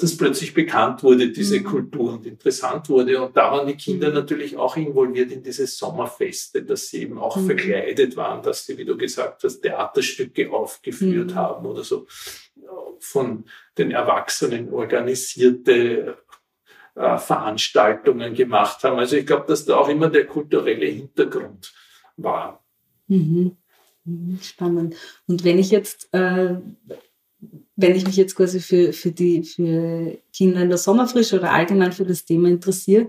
das 0.00 0.16
plötzlich 0.16 0.54
bekannt 0.54 1.02
wurde, 1.02 1.30
diese 1.30 1.58
mhm. 1.58 1.64
Kultur 1.64 2.12
und 2.12 2.26
interessant 2.26 2.88
wurde. 2.88 3.20
Und 3.20 3.36
da 3.36 3.50
waren 3.50 3.66
die 3.66 3.76
Kinder 3.76 4.08
mhm. 4.08 4.14
natürlich 4.14 4.56
auch 4.56 4.76
involviert 4.76 5.32
in 5.32 5.42
diese 5.42 5.66
Sommerfeste, 5.66 6.62
dass 6.62 6.88
sie 6.88 7.02
eben 7.02 7.18
auch 7.18 7.36
mhm. 7.36 7.46
verkleidet 7.46 8.16
waren, 8.16 8.42
dass 8.42 8.64
sie, 8.64 8.78
wie 8.78 8.84
du 8.84 8.96
gesagt 8.96 9.42
hast, 9.42 9.60
Theaterstücke 9.60 10.52
aufgeführt 10.52 11.32
mhm. 11.32 11.34
haben 11.34 11.66
oder 11.66 11.82
so 11.82 12.06
von 13.00 13.44
den 13.76 13.90
Erwachsenen 13.90 14.72
organisierte 14.72 16.18
äh, 16.94 17.18
Veranstaltungen 17.18 18.34
gemacht 18.34 18.82
haben. 18.84 18.98
Also 18.98 19.16
ich 19.16 19.26
glaube, 19.26 19.46
dass 19.46 19.64
da 19.64 19.76
auch 19.76 19.88
immer 19.88 20.10
der 20.10 20.26
kulturelle 20.26 20.86
Hintergrund 20.86 21.72
war. 22.18 22.62
Mhm. 23.06 23.56
mhm. 24.04 24.38
Spannend. 24.42 24.96
Und 25.26 25.44
wenn 25.44 25.58
ich 25.58 25.70
jetzt, 25.70 26.12
äh, 26.12 26.56
wenn 27.76 27.94
ich 27.94 28.06
mich 28.06 28.16
jetzt 28.16 28.34
quasi 28.34 28.60
für, 28.60 28.92
für 28.92 29.12
die 29.12 29.44
für 29.44 30.18
Kinder 30.32 30.62
in 30.62 30.68
der 30.68 30.78
Sommerfrische 30.78 31.38
oder 31.38 31.52
allgemein 31.52 31.92
für 31.92 32.04
das 32.04 32.24
Thema 32.24 32.48
interessiere, 32.48 33.08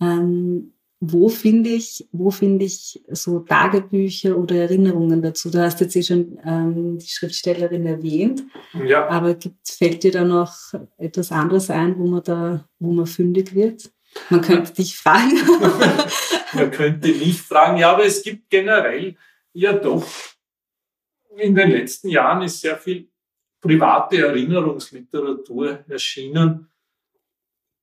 ähm, 0.00 0.72
wo 1.00 1.30
finde 1.30 1.70
ich, 1.70 2.06
wo 2.12 2.30
finde 2.30 2.66
ich 2.66 3.02
so 3.08 3.40
Tagebücher 3.40 4.36
oder 4.36 4.56
Erinnerungen 4.56 5.22
dazu? 5.22 5.50
Du 5.50 5.58
hast 5.58 5.80
jetzt 5.80 5.96
eh 5.96 6.02
schon 6.02 6.38
ähm, 6.44 6.98
die 6.98 7.08
Schriftstellerin 7.08 7.86
erwähnt, 7.86 8.42
ja. 8.86 9.08
aber 9.08 9.34
gibt, 9.34 9.66
fällt 9.66 10.02
dir 10.02 10.12
da 10.12 10.24
noch 10.24 10.54
etwas 10.98 11.32
anderes 11.32 11.70
ein, 11.70 11.98
wo 11.98 12.06
man 12.06 12.22
da, 12.22 12.68
wo 12.78 12.92
man 12.92 13.06
fündig 13.06 13.54
wird? 13.54 13.90
Man 14.28 14.40
könnte 14.40 14.72
dich 14.72 14.96
fragen. 14.96 15.32
Man 16.52 16.70
könnte 16.70 17.08
nicht 17.08 17.40
fragen, 17.40 17.78
ja, 17.78 17.92
aber 17.92 18.04
es 18.04 18.22
gibt 18.22 18.50
generell 18.50 19.16
ja 19.52 19.72
doch 19.72 20.04
in 21.36 21.54
den 21.54 21.70
letzten 21.70 22.08
Jahren 22.08 22.42
ist 22.42 22.60
sehr 22.60 22.76
viel 22.76 23.08
private 23.60 24.18
Erinnerungsliteratur 24.18 25.84
erschienen, 25.88 26.68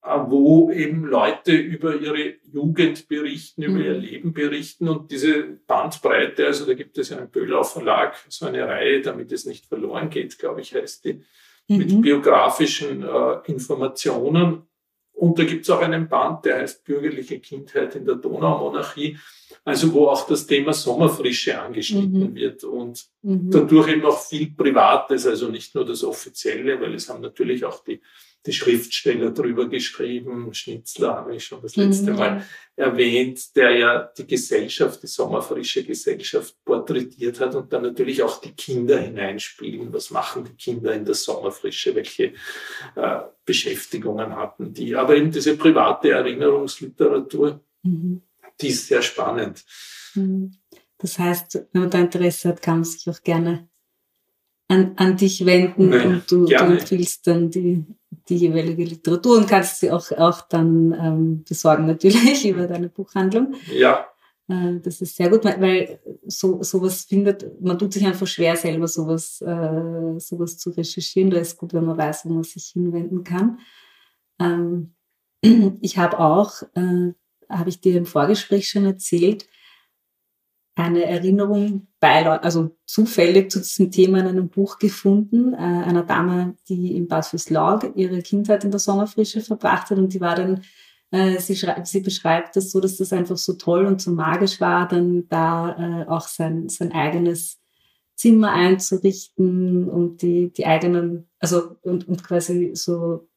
äh, 0.01 0.17
wo 0.27 0.71
eben 0.71 1.05
Leute 1.05 1.53
über 1.53 1.95
ihre 1.95 2.35
Jugend 2.51 3.07
berichten, 3.07 3.63
über 3.63 3.79
ihr 3.79 3.95
mhm. 3.95 4.01
Leben 4.01 4.33
berichten 4.33 4.89
und 4.89 5.11
diese 5.11 5.43
Bandbreite, 5.67 6.45
also 6.45 6.65
da 6.65 6.73
gibt 6.73 6.97
es 6.97 7.09
ja 7.09 7.17
im 7.17 7.29
Böhlau 7.29 7.63
Verlag 7.63 8.15
so 8.27 8.45
eine 8.45 8.67
Reihe, 8.67 9.01
damit 9.01 9.31
es 9.31 9.45
nicht 9.45 9.65
verloren 9.65 10.09
geht, 10.09 10.37
glaube 10.39 10.61
ich, 10.61 10.73
heißt 10.73 11.05
die, 11.05 11.23
mhm. 11.67 11.77
mit 11.77 12.01
biografischen 12.01 13.03
äh, 13.03 13.39
Informationen 13.45 14.63
und 15.17 15.39
da 15.39 15.43
gibt 15.45 15.63
es 15.63 15.69
auch 15.71 15.81
einen 15.81 16.07
Band, 16.07 16.45
der 16.45 16.57
heißt 16.59 16.85
Bürgerliche 16.85 17.39
Kindheit 17.39 17.95
in 17.95 18.05
der 18.05 18.15
Donaumonarchie, 18.15 19.17
also 19.65 19.91
wo 19.91 20.07
auch 20.09 20.27
das 20.27 20.45
Thema 20.45 20.73
Sommerfrische 20.73 21.59
angeschnitten 21.59 22.31
mhm. 22.31 22.35
wird 22.35 22.63
und 22.63 23.03
mhm. 23.23 23.49
dadurch 23.49 23.89
eben 23.89 24.05
auch 24.05 24.19
viel 24.19 24.51
Privates, 24.51 25.25
also 25.25 25.47
nicht 25.47 25.73
nur 25.73 25.85
das 25.85 26.03
Offizielle, 26.03 26.79
weil 26.79 26.93
es 26.93 27.09
haben 27.09 27.21
natürlich 27.21 27.65
auch 27.65 27.83
die 27.83 27.99
die 28.47 28.53
Schriftsteller 28.53 29.31
drüber 29.31 29.67
geschrieben. 29.67 30.53
Schnitzler 30.53 31.15
habe 31.15 31.35
ich 31.35 31.45
schon 31.45 31.61
das 31.61 31.75
letzte 31.75 32.11
mhm. 32.11 32.17
Mal 32.17 32.45
erwähnt, 32.75 33.55
der 33.55 33.71
ja 33.77 34.11
die 34.17 34.25
Gesellschaft, 34.25 35.03
die 35.03 35.07
sommerfrische 35.07 35.83
Gesellschaft 35.83 36.55
porträtiert 36.63 37.39
hat 37.39 37.53
und 37.55 37.71
dann 37.71 37.83
natürlich 37.83 38.23
auch 38.23 38.39
die 38.41 38.53
Kinder 38.53 38.99
hineinspielen. 38.99 39.91
Was 39.93 40.09
machen 40.09 40.45
die 40.45 40.55
Kinder 40.55 40.93
in 40.93 41.05
der 41.05 41.13
Sommerfrische? 41.13 41.93
Welche 41.93 42.33
äh, 42.95 43.19
Beschäftigungen 43.45 44.35
hatten 44.35 44.73
die? 44.73 44.95
Aber 44.95 45.15
eben 45.15 45.31
diese 45.31 45.57
private 45.57 46.11
Erinnerungsliteratur, 46.11 47.61
mhm. 47.83 48.21
die 48.61 48.69
ist 48.69 48.87
sehr 48.87 49.01
spannend. 49.01 49.65
Mhm. 50.15 50.51
Das 50.97 51.19
heißt, 51.19 51.67
wenn 51.73 51.81
man 51.81 51.91
da 51.91 51.99
Interesse 51.99 52.49
hat, 52.49 52.61
kann 52.61 52.77
man 52.77 52.83
sich 52.85 53.07
auch 53.09 53.21
gerne 53.21 53.69
an, 54.67 54.93
an 54.97 55.15
dich 55.17 55.45
wenden 55.45 55.89
Nein, 55.89 56.07
und 56.07 56.31
du, 56.31 56.45
du 56.45 56.55
empfiehlst 56.55 57.25
dann 57.27 57.49
die, 57.49 57.85
die 58.27 58.35
jeweilige 58.35 58.83
Literatur 58.83 59.37
und 59.37 59.47
kannst 59.47 59.79
sie 59.79 59.91
auch, 59.91 60.11
auch 60.11 60.41
dann 60.41 60.93
ähm, 60.99 61.43
besorgen 61.47 61.87
natürlich 61.87 62.45
über 62.49 62.67
deine 62.67 62.89
Buchhandlung. 62.89 63.55
Ja. 63.73 64.07
Äh, 64.49 64.79
das 64.81 65.01
ist 65.01 65.15
sehr 65.15 65.29
gut, 65.29 65.45
weil 65.45 65.99
so 66.25 66.61
sowas 66.63 67.05
findet, 67.05 67.61
man 67.61 67.79
tut 67.79 67.93
sich 67.93 68.05
einfach 68.05 68.27
schwer 68.27 68.55
selber 68.57 68.87
sowas, 68.87 69.41
äh, 69.41 70.19
sowas 70.19 70.57
zu 70.57 70.71
recherchieren. 70.71 71.29
Da 71.29 71.37
ist 71.37 71.57
gut, 71.57 71.73
wenn 71.73 71.85
man 71.85 71.97
weiß, 71.97 72.25
wo 72.25 72.33
man 72.33 72.43
sich 72.43 72.67
hinwenden 72.67 73.23
kann. 73.23 73.59
Ähm, 74.39 74.93
ich 75.81 75.97
habe 75.97 76.19
auch, 76.19 76.61
äh, 76.75 77.13
habe 77.49 77.69
ich 77.69 77.79
dir 77.79 77.95
im 77.95 78.05
Vorgespräch 78.05 78.67
schon 78.67 78.85
erzählt, 78.85 79.47
eine 80.77 81.05
Erinnerung 81.05 81.87
bei, 81.99 82.27
also 82.29 82.77
zufällig 82.85 83.49
zu 83.49 83.59
diesem 83.59 83.89
Thema 83.89 84.19
in 84.19 84.27
einem 84.27 84.49
Buch 84.49 84.77
gefunden, 84.77 85.53
äh, 85.53 85.57
einer 85.57 86.03
Dame, 86.03 86.55
die 86.69 86.95
in 86.95 87.07
Bad 87.07 87.25
Füßlau 87.25 87.79
ihre 87.95 88.21
Kindheit 88.21 88.63
in 88.63 88.69
der 88.69 88.79
Sommerfrische 88.79 89.41
verbracht 89.41 89.89
hat 89.89 89.97
und 89.97 90.13
die 90.13 90.21
war 90.21 90.35
dann, 90.35 90.61
äh, 91.09 91.39
sie, 91.39 91.59
sie 91.83 91.99
beschreibt 92.01 92.55
das 92.55 92.71
so, 92.71 92.79
dass 92.79 92.97
das 92.97 93.11
einfach 93.11 93.37
so 93.37 93.53
toll 93.53 93.85
und 93.87 94.01
so 94.01 94.11
magisch 94.11 94.61
war, 94.61 94.87
dann 94.87 95.27
da 95.29 96.03
äh, 96.03 96.07
auch 96.07 96.27
sein, 96.27 96.69
sein 96.69 96.91
eigenes 96.91 97.59
Zimmer 98.15 98.51
einzurichten 98.51 99.89
und 99.89 100.21
die, 100.21 100.53
die 100.53 100.67
eigenen, 100.67 101.27
also 101.39 101.75
und, 101.81 102.07
und 102.07 102.23
quasi 102.23 102.71
so 102.75 103.27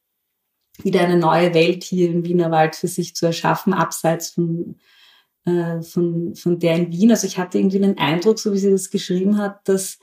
wieder 0.82 1.00
eine 1.00 1.18
neue 1.18 1.54
Welt 1.54 1.84
hier 1.84 2.10
im 2.10 2.24
Wienerwald 2.24 2.76
für 2.76 2.88
sich 2.88 3.14
zu 3.14 3.26
erschaffen, 3.26 3.72
abseits 3.72 4.30
von 4.30 4.76
äh, 5.44 5.82
von, 5.82 6.34
von 6.34 6.58
der 6.58 6.76
in 6.76 6.92
Wien. 6.92 7.10
Also 7.10 7.26
ich 7.26 7.38
hatte 7.38 7.58
irgendwie 7.58 7.78
den 7.78 7.98
Eindruck, 7.98 8.38
so 8.38 8.52
wie 8.52 8.58
sie 8.58 8.70
das 8.70 8.90
geschrieben 8.90 9.38
hat, 9.38 9.66
dass, 9.68 9.98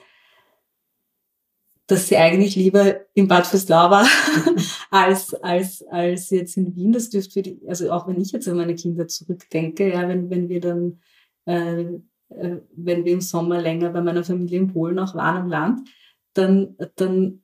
dass 1.88 2.08
sie 2.08 2.18
eigentlich 2.18 2.56
lieber 2.56 3.02
in 3.14 3.28
Bad 3.28 3.48
Fürslau 3.48 3.90
war, 3.90 4.08
als, 4.92 5.34
als, 5.36 5.84
als 5.88 6.30
jetzt 6.30 6.58
in 6.58 6.76
Wien. 6.76 6.92
Das 6.92 7.10
dürfte 7.10 7.42
die, 7.42 7.60
also 7.68 7.92
auch 7.92 8.08
wenn 8.08 8.20
ich 8.20 8.32
jetzt 8.32 8.48
an 8.48 8.58
meine 8.58 8.76
Kinder 8.76 9.08
zurückdenke, 9.08 9.92
ja, 9.92 10.08
wenn, 10.08 10.30
wenn 10.30 10.50
wir 10.50 10.60
dann, 10.60 11.00
äh, 11.46 11.84
äh, 12.30 12.58
wenn 12.76 13.06
wir 13.06 13.14
im 13.14 13.22
Sommer 13.22 13.62
länger 13.62 13.92
bei 13.92 14.02
meiner 14.02 14.24
Familie 14.24 14.60
in 14.60 14.74
Polen 14.74 15.00
auch 15.00 15.16
waren 15.16 15.44
am 15.44 15.50
Land, 15.50 15.90
dann, 16.34 16.76
dann 16.96 17.44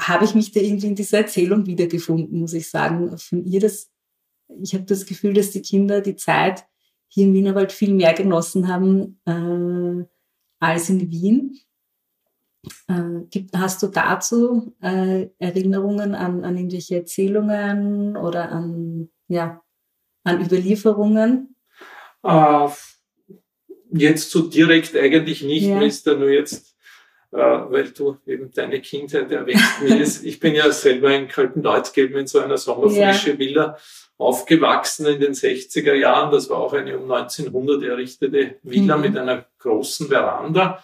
habe 0.00 0.24
ich 0.24 0.34
mich 0.34 0.52
da 0.52 0.60
irgendwie 0.60 0.86
in 0.86 0.94
dieser 0.94 1.18
Erzählung 1.18 1.66
wiedergefunden, 1.66 2.38
muss 2.38 2.52
ich 2.52 2.70
sagen. 2.70 3.16
Von 3.18 3.44
ihr 3.44 3.60
das, 3.60 3.90
ich 4.62 4.74
habe 4.74 4.84
das 4.84 5.06
Gefühl, 5.06 5.34
dass 5.34 5.50
die 5.50 5.62
Kinder 5.62 6.00
die 6.00 6.16
Zeit 6.16 6.64
hier 7.08 7.26
im 7.26 7.34
Wienerwald 7.34 7.72
viel 7.72 7.94
mehr 7.94 8.12
genossen 8.12 8.68
haben 8.68 9.20
äh, 9.24 10.04
als 10.60 10.90
in 10.90 11.10
Wien. 11.10 11.58
Äh, 12.88 13.24
gibt, 13.30 13.56
hast 13.56 13.82
du 13.82 13.86
dazu 13.88 14.74
äh, 14.82 15.28
Erinnerungen 15.38 16.14
an, 16.14 16.44
an 16.44 16.56
irgendwelche 16.56 16.96
Erzählungen 16.96 18.16
oder 18.16 18.50
an, 18.50 19.08
ja, 19.28 19.62
an 20.24 20.44
Überlieferungen? 20.44 21.54
Äh, 22.22 22.68
jetzt 23.90 24.30
so 24.30 24.48
direkt 24.48 24.96
eigentlich 24.96 25.42
nicht, 25.42 25.64
ja. 25.64 25.78
Mister, 25.78 26.16
nur 26.16 26.30
jetzt, 26.30 26.76
äh, 27.30 27.38
weil 27.38 27.90
du 27.90 28.18
eben 28.26 28.50
deine 28.50 28.80
Kindheit 28.80 29.30
erwähnt 29.30 29.62
hast. 29.80 30.24
ich 30.24 30.40
bin 30.40 30.54
ja 30.54 30.70
selber 30.70 31.14
in 31.14 31.28
Kaltenleutgeben 31.28 32.18
in 32.18 32.26
so 32.26 32.40
einer 32.40 32.58
sommerfrische 32.58 33.32
ja. 33.32 33.38
Villa 33.38 33.78
aufgewachsen 34.18 35.06
in 35.06 35.20
den 35.20 35.32
60er 35.32 35.94
Jahren. 35.94 36.30
Das 36.30 36.50
war 36.50 36.58
auch 36.58 36.74
eine 36.74 36.98
um 36.98 37.10
1900 37.10 37.82
errichtete 37.84 38.56
Villa 38.62 38.96
mhm. 38.96 39.02
mit 39.02 39.16
einer 39.16 39.46
großen 39.58 40.08
Veranda. 40.08 40.82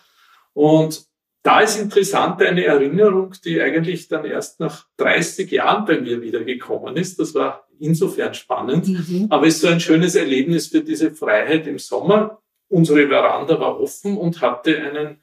Und 0.54 1.04
da 1.42 1.60
ist 1.60 1.78
interessant 1.78 2.40
eine 2.40 2.64
Erinnerung, 2.64 3.34
die 3.44 3.60
eigentlich 3.60 4.08
dann 4.08 4.24
erst 4.24 4.60
nach 4.60 4.86
30 4.96 5.50
Jahren 5.50 5.84
bei 5.84 6.00
mir 6.00 6.22
wiedergekommen 6.22 6.96
ist. 6.96 7.18
Das 7.18 7.34
war 7.34 7.68
insofern 7.78 8.32
spannend, 8.32 8.88
mhm. 8.88 9.26
aber 9.28 9.46
es 9.46 9.56
ist 9.56 9.60
so 9.62 9.68
ein 9.68 9.80
schönes 9.80 10.14
Erlebnis 10.14 10.68
für 10.68 10.80
diese 10.80 11.10
Freiheit 11.10 11.66
im 11.66 11.78
Sommer. 11.78 12.40
Unsere 12.68 13.08
Veranda 13.08 13.60
war 13.60 13.78
offen 13.78 14.16
und 14.16 14.40
hatte 14.40 14.78
einen 14.78 15.20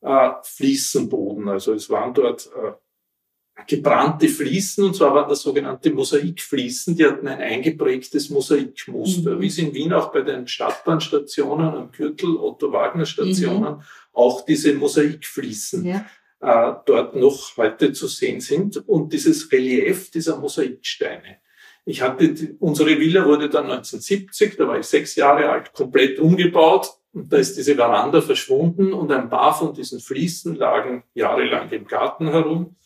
äh, 0.00 0.30
Fliesenboden. 0.44 1.48
Also 1.48 1.74
es 1.74 1.90
waren 1.90 2.14
dort 2.14 2.46
äh, 2.46 2.72
gebrannte 3.66 4.28
Fliesen, 4.28 4.84
und 4.84 4.96
zwar 4.96 5.14
waren 5.14 5.28
das 5.28 5.42
sogenannte 5.42 5.92
Mosaikfliesen, 5.92 6.96
die 6.96 7.04
hatten 7.04 7.28
ein 7.28 7.40
eingeprägtes 7.40 8.30
Mosaikmuster, 8.30 9.36
mhm. 9.36 9.40
wie 9.40 9.46
es 9.46 9.58
in 9.58 9.74
Wien 9.74 9.92
auch 9.92 10.12
bei 10.12 10.22
den 10.22 10.46
Stadtbahnstationen 10.46 11.68
am 11.68 11.92
Gürtel, 11.92 12.36
Otto-Wagner-Stationen, 12.36 13.74
mhm. 13.74 13.82
auch 14.12 14.44
diese 14.44 14.74
Mosaikfliesen 14.74 15.84
ja. 15.84 16.06
äh, 16.40 16.74
dort 16.86 17.16
noch 17.16 17.56
heute 17.56 17.92
zu 17.92 18.06
sehen 18.06 18.40
sind 18.40 18.76
und 18.88 19.12
dieses 19.12 19.50
Relief 19.52 20.10
dieser 20.10 20.38
Mosaiksteine. 20.38 21.38
Ich 21.84 22.02
hatte, 22.02 22.28
die, 22.32 22.56
unsere 22.58 22.98
Villa 22.98 23.24
wurde 23.24 23.48
dann 23.48 23.64
1970, 23.64 24.56
da 24.56 24.68
war 24.68 24.78
ich 24.78 24.86
sechs 24.86 25.16
Jahre 25.16 25.48
alt, 25.48 25.72
komplett 25.72 26.18
umgebaut. 26.18 26.90
Und 27.12 27.32
da 27.32 27.38
ist 27.38 27.56
diese 27.56 27.74
Veranda 27.74 28.20
verschwunden 28.20 28.92
und 28.92 29.10
ein 29.10 29.28
paar 29.28 29.52
von 29.52 29.74
diesen 29.74 29.98
Fliesen 29.98 30.54
lagen 30.54 31.02
jahrelang 31.14 31.68
im 31.70 31.86
Garten 31.86 32.28
herum. 32.28 32.76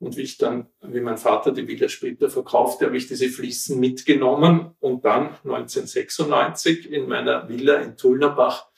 Und 0.00 0.16
wie 0.16 0.22
ich 0.22 0.38
dann, 0.38 0.68
wie 0.82 1.00
mein 1.00 1.18
Vater 1.18 1.52
die 1.52 1.66
Villa 1.66 1.88
später 1.88 2.28
verkaufte, 2.28 2.86
habe 2.86 2.96
ich 2.96 3.06
diese 3.06 3.28
Fliesen 3.28 3.80
mitgenommen 3.80 4.72
und 4.80 5.04
dann 5.04 5.28
1996 5.44 6.90
in 6.90 7.08
meiner 7.08 7.48
Villa 7.48 7.76
in 7.76 7.96
Tullnerbach 7.96 8.68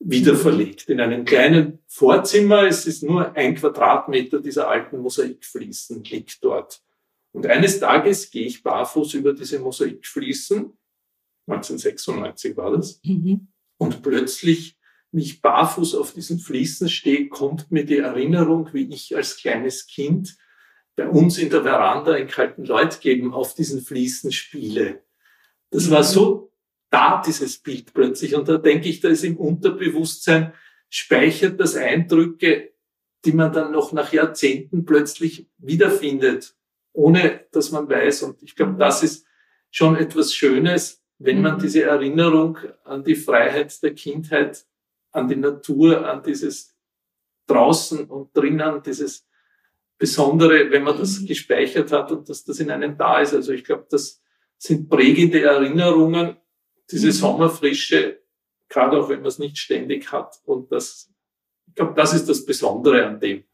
wieder 0.00 0.36
verlegt. 0.36 0.88
In 0.88 1.00
einem 1.00 1.24
kleinen 1.24 1.78
Vorzimmer, 1.86 2.64
es 2.64 2.86
ist 2.86 3.02
nur 3.02 3.34
ein 3.36 3.54
Quadratmeter 3.54 4.40
dieser 4.40 4.68
alten 4.68 4.98
Mosaikfliesen 4.98 6.04
liegt 6.04 6.44
dort. 6.44 6.82
Und 7.32 7.46
eines 7.46 7.80
Tages 7.80 8.30
gehe 8.30 8.46
ich 8.46 8.62
barfuß 8.62 9.14
über 9.14 9.32
diese 9.32 9.58
Mosaikfliesen, 9.58 10.76
1996 11.46 12.56
war 12.56 12.76
das, 12.76 13.00
mhm. 13.04 13.48
und 13.76 14.02
plötzlich, 14.02 14.78
ich 15.18 15.40
barfuß 15.40 15.94
auf 15.94 16.12
diesen 16.12 16.38
Fliesen 16.38 16.88
stehe, 16.88 17.28
kommt 17.28 17.70
mir 17.70 17.84
die 17.84 17.98
Erinnerung, 17.98 18.70
wie 18.72 18.88
ich 18.92 19.16
als 19.16 19.36
kleines 19.36 19.86
Kind 19.86 20.36
bei 20.96 21.08
uns 21.08 21.38
in 21.38 21.50
der 21.50 21.62
Veranda 21.62 22.14
in 22.16 22.28
Kaltenleutgeben 22.28 23.32
auf 23.32 23.54
diesen 23.54 23.80
Fliesen 23.80 24.32
spiele. 24.32 25.02
Das 25.70 25.90
war 25.90 26.04
so 26.04 26.52
da, 26.90 27.22
dieses 27.24 27.58
Bild 27.58 27.92
plötzlich. 27.94 28.34
Und 28.34 28.48
da 28.48 28.58
denke 28.58 28.88
ich, 28.88 29.00
da 29.00 29.08
ist 29.08 29.24
im 29.24 29.36
Unterbewusstsein, 29.36 30.52
speichert 30.88 31.58
das 31.58 31.74
Eindrücke, 31.74 32.72
die 33.24 33.32
man 33.32 33.52
dann 33.52 33.72
noch 33.72 33.92
nach 33.92 34.12
Jahrzehnten 34.12 34.84
plötzlich 34.84 35.48
wiederfindet 35.58 36.54
ohne 36.94 37.44
dass 37.52 37.72
man 37.72 37.88
weiß. 37.88 38.22
Und 38.22 38.42
ich 38.42 38.56
glaube, 38.56 38.76
das 38.78 39.02
ist 39.02 39.26
schon 39.70 39.96
etwas 39.96 40.32
Schönes, 40.32 41.02
wenn 41.18 41.42
man 41.42 41.56
mhm. 41.56 41.58
diese 41.58 41.82
Erinnerung 41.82 42.56
an 42.84 43.04
die 43.04 43.16
Freiheit 43.16 43.82
der 43.82 43.94
Kindheit, 43.94 44.64
an 45.14 45.28
die 45.28 45.36
Natur, 45.36 46.06
an 46.06 46.22
dieses 46.22 46.76
draußen 47.46 48.04
und 48.06 48.36
drinnen, 48.36 48.82
dieses 48.82 49.26
Besondere, 49.96 50.70
wenn 50.70 50.82
man 50.82 50.98
das 50.98 51.20
mhm. 51.20 51.26
gespeichert 51.26 51.92
hat 51.92 52.10
und 52.10 52.28
dass 52.28 52.44
das 52.44 52.58
in 52.58 52.70
einem 52.70 52.96
da 52.96 53.20
ist. 53.20 53.32
Also 53.32 53.52
ich 53.52 53.64
glaube, 53.64 53.86
das 53.90 54.20
sind 54.58 54.88
prägende 54.88 55.42
Erinnerungen, 55.42 56.36
diese 56.90 57.08
mhm. 57.08 57.12
Sommerfrische, 57.12 58.22
gerade 58.68 58.98
auch 58.98 59.08
wenn 59.08 59.20
man 59.20 59.28
es 59.28 59.38
nicht 59.38 59.56
ständig 59.58 60.10
hat. 60.10 60.40
Und 60.44 60.72
das, 60.72 61.10
ich 61.68 61.74
glaube, 61.74 61.94
das 61.94 62.12
ist 62.12 62.28
das 62.28 62.44
Besondere 62.44 63.06
an 63.06 63.20
dem. 63.20 63.44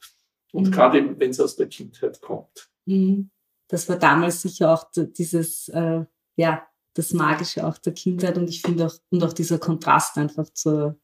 Und 0.52 0.68
mhm. 0.68 0.72
gerade 0.72 1.20
wenn 1.20 1.30
es 1.30 1.40
aus 1.40 1.56
der 1.56 1.68
Kindheit 1.68 2.20
kommt. 2.20 2.70
Mhm. 2.86 3.30
Das 3.68 3.88
war 3.88 3.96
damals 3.96 4.42
sicher 4.42 4.72
auch 4.72 4.90
dieses, 4.94 5.68
äh, 5.68 6.04
ja, 6.36 6.66
das 6.94 7.12
Magische 7.12 7.66
auch 7.66 7.78
der 7.78 7.92
Kindheit 7.92 8.36
und 8.36 8.48
ich 8.48 8.62
finde 8.62 8.86
auch, 8.86 8.94
und 9.10 9.22
auch 9.22 9.32
dieser 9.32 9.58
Kontrast 9.58 10.16
einfach 10.16 10.50
zur, 10.50 10.98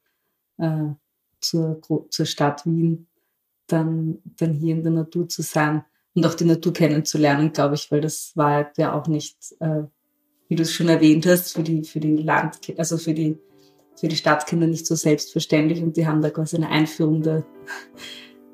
äh, 0.59 0.95
zur, 1.41 1.81
zur 2.11 2.27
Stadt 2.27 2.65
Wien, 2.67 3.07
dann, 3.67 4.19
dann 4.37 4.55
hier 4.55 4.75
in 4.75 4.83
der 4.83 4.93
Natur 4.93 5.29
zu 5.29 5.43
sein 5.43 5.85
und 6.15 6.25
auch 6.27 6.35
die 6.35 6.45
Natur 6.45 6.73
kennenzulernen, 6.73 7.53
glaube 7.53 7.75
ich, 7.75 7.91
weil 7.91 8.01
das 8.01 8.33
war 8.35 8.71
ja 8.77 8.93
auch 8.99 9.07
nicht, 9.07 9.37
äh, 9.61 9.83
wie 10.49 10.57
du 10.57 10.63
es 10.63 10.73
schon 10.73 10.89
erwähnt 10.89 11.27
hast, 11.27 11.53
für 11.53 11.63
die, 11.63 11.85
für 11.85 12.01
die 12.01 12.17
Land, 12.17 12.59
also 12.79 12.97
für 12.97 13.13
die, 13.13 13.39
für 13.99 14.09
die 14.09 14.17
Stadtkinder 14.17 14.67
nicht 14.67 14.87
so 14.87 14.95
selbstverständlich 14.95 15.83
und 15.83 15.97
die 15.97 16.07
haben 16.07 16.23
da 16.23 16.31
quasi 16.31 16.57
eine 16.57 16.69
Einführung 16.69 17.23
der, 17.23 17.45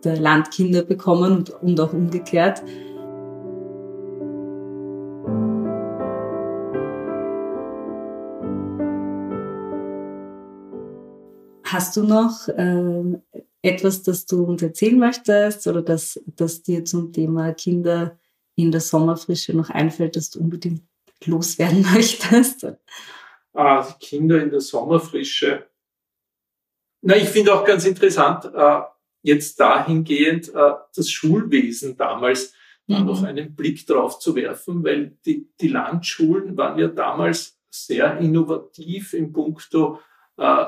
der 0.03 0.19
Landkinder 0.19 0.83
bekommen 0.83 1.33
und, 1.33 1.51
und 1.51 1.81
auch 1.81 1.93
umgekehrt. 1.93 2.63
Hast 11.73 11.97
du 11.97 12.05
noch 12.05 12.49
äh, 12.49 13.03
etwas, 13.63 14.03
das 14.03 14.27
du 14.27 14.45
uns 14.45 14.63
erzählen 14.63 14.99
möchtest 14.99 15.67
oder 15.67 15.81
das, 15.81 16.23
das 16.27 16.63
dir 16.63 16.85
zum 16.85 17.13
Thema 17.15 17.55
Kinder 17.55 18.19
in 18.57 18.71
der 18.71 18.83
Sommerfrische 18.83 19.57
noch 19.57 19.71
einfällt, 19.71 20.17
das 20.17 20.29
du 20.29 20.41
unbedingt 20.41 20.83
loswerden 21.25 21.83
möchtest? 21.95 22.67
Ah, 23.55 23.83
Kinder 24.01 24.43
in 24.43 24.51
der 24.51 24.61
Sommerfrische. 24.61 25.67
Na, 27.01 27.17
ich 27.17 27.31
finde 27.31 27.55
auch 27.55 27.65
ganz 27.65 27.87
interessant, 27.87 28.45
äh, 28.55 28.81
jetzt 29.23 29.59
dahingehend 29.59 30.55
äh, 30.55 30.73
das 30.95 31.11
Schulwesen 31.11 31.97
damals 31.97 32.53
mhm. 32.87 33.07
noch 33.07 33.23
einen 33.23 33.55
Blick 33.55 33.87
drauf 33.87 34.19
zu 34.19 34.37
werfen, 34.37 34.85
weil 34.85 35.17
die, 35.25 35.49
die 35.59 35.69
Landschulen 35.69 36.55
waren 36.57 36.79
ja 36.79 36.89
damals 36.89 37.59
sehr 37.71 38.19
innovativ 38.19 39.15
im 39.15 39.33
Puncto 39.33 40.01
äh, 40.37 40.67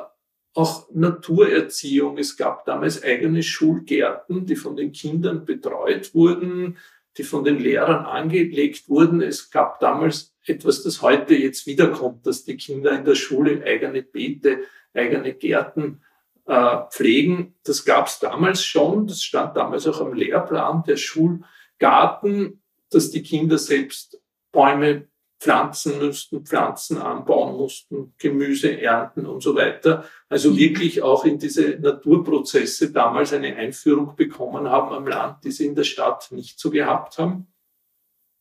auch 0.55 0.89
Naturerziehung. 0.93 2.17
Es 2.19 2.37
gab 2.37 2.65
damals 2.65 3.03
eigene 3.03 3.43
Schulgärten, 3.43 4.47
die 4.47 4.57
von 4.57 4.77
den 4.77 4.93
Kindern 4.93 5.45
betreut 5.45 6.15
wurden, 6.15 6.79
die 7.17 7.25
von 7.25 7.45
den 7.45 7.59
Lehrern 7.59 8.05
angelegt 8.07 8.89
wurden. 8.89 9.21
Es 9.21 9.51
gab 9.51 9.81
damals 9.81 10.35
etwas, 10.47 10.83
das 10.83 11.03
heute 11.03 11.35
jetzt 11.35 11.67
wiederkommt, 11.67 12.27
dass 12.27 12.45
die 12.45 12.57
Kinder 12.57 12.97
in 12.97 13.05
der 13.05 13.15
Schule 13.15 13.63
eigene 13.65 14.03
Beete, 14.03 14.61
eigene 14.93 15.35
Gärten 15.35 16.03
äh, 16.47 16.79
pflegen. 16.91 17.55
Das 17.65 17.85
gab 17.85 18.07
es 18.07 18.21
damals 18.21 18.65
schon. 18.65 19.07
Das 19.07 19.23
stand 19.23 19.57
damals 19.57 19.87
auch 19.87 20.01
am 20.01 20.15
Lehrplan 20.15 20.85
der 20.87 20.97
Schulgarten, 20.97 22.63
dass 22.91 23.11
die 23.11 23.23
Kinder 23.23 23.59
selbst 23.59 24.21
Bäume 24.53 25.09
pflanzen 25.45 25.99
müssten, 25.99 26.47
Pflanzen 26.47 26.97
anbauen 26.97 27.59
mussten, 27.59 28.15
Gemüse 28.17 28.81
ernten 28.81 29.27
und 29.27 29.43
so 29.43 29.55
weiter. 29.55 30.07
Also 30.31 30.51
mhm. 30.51 30.57
wirklich 30.57 31.03
auch 31.03 31.27
in 31.27 31.39
diese 31.39 31.79
Naturprozesse 31.79 32.91
damals 32.93 33.35
eine 33.35 33.55
Einführung 33.55 34.17
bekommen 34.17 34.71
haben 34.71 34.95
am 34.95 35.07
Land, 35.07 35.45
die 35.45 35.51
sie 35.51 35.67
in 35.67 35.75
der 35.75 35.85
Stadt 35.85 36.33
nicht 36.33 36.59
so 36.59 36.71
gehabt 36.71 37.19
haben. 37.19 37.47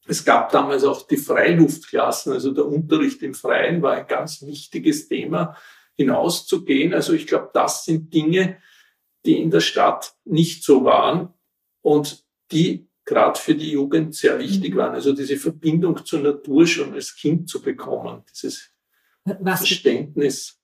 Es 0.06 0.24
gab 0.24 0.50
damals 0.54 0.86
auch 0.86 1.06
die 1.06 1.18
Freiluftklassen, 1.18 2.32
also 2.32 2.52
der 2.52 2.66
Unterricht 2.66 3.22
im 3.22 3.34
Freien 3.34 3.82
war 3.82 3.94
ein 3.96 4.08
ganz 4.08 4.42
wichtiges 4.42 5.10
Thema, 5.10 5.58
hinauszugehen. 5.96 6.94
Also 6.94 7.12
ich 7.12 7.28
glaube, 7.28 7.50
das 7.54 7.84
sind 7.84 8.14
Dinge, 8.14 8.60
die 9.26 9.42
in 9.42 9.52
der 9.52 9.60
Stadt 9.60 10.14
nicht 10.24 10.64
so 10.64 10.86
waren 10.86 11.34
und 11.82 12.24
die 12.52 12.88
gerade 13.06 13.40
für 13.40 13.56
die 13.56 13.72
Jugend 13.72 14.16
sehr 14.16 14.40
wichtig 14.40 14.74
mhm. 14.74 14.78
waren. 14.78 14.94
Also 14.94 15.14
diese 15.14 15.38
Verbindung 15.38 16.06
zur 16.06 16.20
Natur 16.20 16.66
schon 16.68 16.94
als 16.94 17.16
Kind 17.16 17.50
zu 17.50 17.62
bekommen, 17.62 18.24
dieses 18.32 18.70
was 19.26 19.60
Verständnis. 19.60 20.60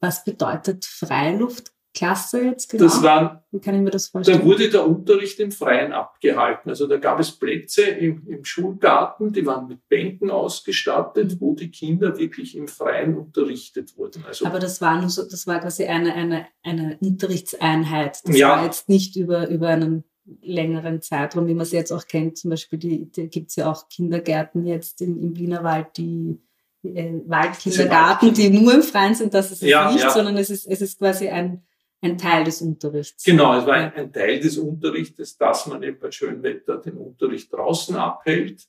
Was 0.00 0.24
bedeutet 0.24 0.86
Freiluftklasse 0.86 2.42
jetzt 2.42 2.70
genau? 2.70 2.84
Das 2.84 3.02
waren, 3.02 3.40
Wie 3.50 3.60
kann 3.60 3.74
ich 3.74 3.82
mir 3.82 3.90
das 3.90 4.06
vorstellen? 4.06 4.38
Da 4.38 4.44
wurde 4.46 4.70
der 4.70 4.86
Unterricht 4.86 5.38
im 5.40 5.52
Freien 5.52 5.92
abgehalten. 5.92 6.70
Also 6.70 6.86
da 6.86 6.96
gab 6.96 7.20
es 7.20 7.32
Plätze 7.32 7.82
im, 7.82 8.26
im 8.26 8.46
Schulgarten, 8.46 9.30
die 9.30 9.44
waren 9.44 9.68
mit 9.68 9.86
Bänken 9.88 10.30
ausgestattet, 10.30 11.32
mhm. 11.32 11.40
wo 11.40 11.54
die 11.54 11.70
Kinder 11.70 12.16
wirklich 12.16 12.56
im 12.56 12.66
Freien 12.66 13.14
unterrichtet 13.14 13.94
wurden. 13.98 14.24
Also 14.26 14.46
Aber 14.46 14.58
das 14.58 14.80
war 14.80 14.98
nur 14.98 15.10
so, 15.10 15.22
das 15.28 15.46
war 15.46 15.60
quasi 15.60 15.84
eine, 15.84 16.14
eine, 16.14 16.46
eine 16.62 16.96
Unterrichtseinheit. 17.02 18.20
Das 18.24 18.34
ja. 18.34 18.56
war 18.56 18.64
jetzt 18.64 18.88
nicht 18.88 19.16
über, 19.16 19.48
über 19.48 19.68
einen 19.68 20.04
längeren 20.40 21.02
Zeitraum, 21.02 21.46
wie 21.46 21.54
man 21.54 21.62
es 21.62 21.72
jetzt 21.72 21.92
auch 21.92 22.06
kennt. 22.06 22.38
Zum 22.38 22.50
Beispiel 22.50 22.78
die, 22.78 23.10
die 23.10 23.28
gibt 23.28 23.50
es 23.50 23.56
ja 23.56 23.70
auch 23.70 23.88
Kindergärten 23.88 24.66
jetzt 24.66 25.00
im, 25.02 25.20
im 25.20 25.36
Wienerwald, 25.36 25.96
die 25.96 26.40
äh, 26.84 27.12
Waldkindergarten, 27.26 28.32
die 28.34 28.50
nur 28.50 28.74
im 28.74 28.82
Freien 28.82 29.14
sind. 29.14 29.34
Das 29.34 29.50
ist 29.50 29.62
es 29.62 29.68
ja, 29.68 29.90
nicht, 29.90 30.04
ja. 30.04 30.10
sondern 30.10 30.36
es 30.36 30.50
ist, 30.50 30.66
es 30.66 30.80
ist 30.80 30.98
quasi 30.98 31.28
ein, 31.28 31.62
ein 32.00 32.18
Teil 32.18 32.44
des 32.44 32.62
Unterrichts. 32.62 33.24
Genau, 33.24 33.58
es 33.58 33.66
war 33.66 33.74
ein, 33.74 33.92
ein 33.94 34.12
Teil 34.12 34.40
des 34.40 34.58
Unterrichtes, 34.58 35.36
dass 35.36 35.66
man 35.66 35.82
eben 35.82 35.98
bei 35.98 36.10
schönem 36.10 36.42
Wetter 36.42 36.78
den 36.78 36.96
Unterricht 36.96 37.52
draußen 37.52 37.96
abhält, 37.96 38.68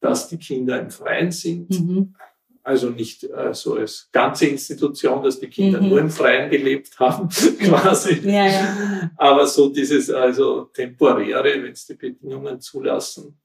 dass 0.00 0.28
die 0.28 0.38
Kinder 0.38 0.80
im 0.80 0.90
Freien 0.90 1.30
sind. 1.32 1.70
Mhm 1.70 2.14
also 2.62 2.90
nicht 2.90 3.24
äh, 3.24 3.52
so 3.54 3.74
als 3.74 4.08
ganze 4.12 4.46
Institution, 4.46 5.22
dass 5.22 5.40
die 5.40 5.48
Kinder 5.48 5.80
mhm. 5.80 5.88
nur 5.88 5.98
im 6.00 6.10
Freien 6.10 6.50
gelebt 6.50 6.98
haben, 6.98 7.28
quasi. 7.60 8.20
Ja, 8.24 8.46
ja. 8.46 9.10
Aber 9.16 9.46
so 9.46 9.68
dieses 9.68 10.10
also 10.10 10.64
temporäre, 10.66 11.62
wenn 11.62 11.72
es 11.72 11.86
die 11.86 11.94
Bedingungen 11.94 12.60
zulassen. 12.60 13.38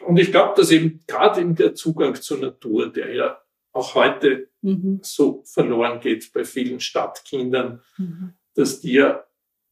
Und 0.00 0.16
ich 0.18 0.30
glaube, 0.30 0.54
dass 0.56 0.70
eben 0.70 1.00
gerade 1.06 1.40
eben 1.40 1.54
der 1.54 1.74
Zugang 1.74 2.14
zur 2.14 2.38
Natur, 2.38 2.92
der 2.92 3.14
ja 3.14 3.40
auch 3.72 3.94
heute 3.94 4.48
mhm. 4.62 5.00
so 5.02 5.42
verloren 5.44 6.00
geht 6.00 6.32
bei 6.32 6.44
vielen 6.44 6.80
Stadtkindern, 6.80 7.82
mhm. 7.98 8.34
dass 8.54 8.80
die 8.80 8.94
ja 8.94 9.24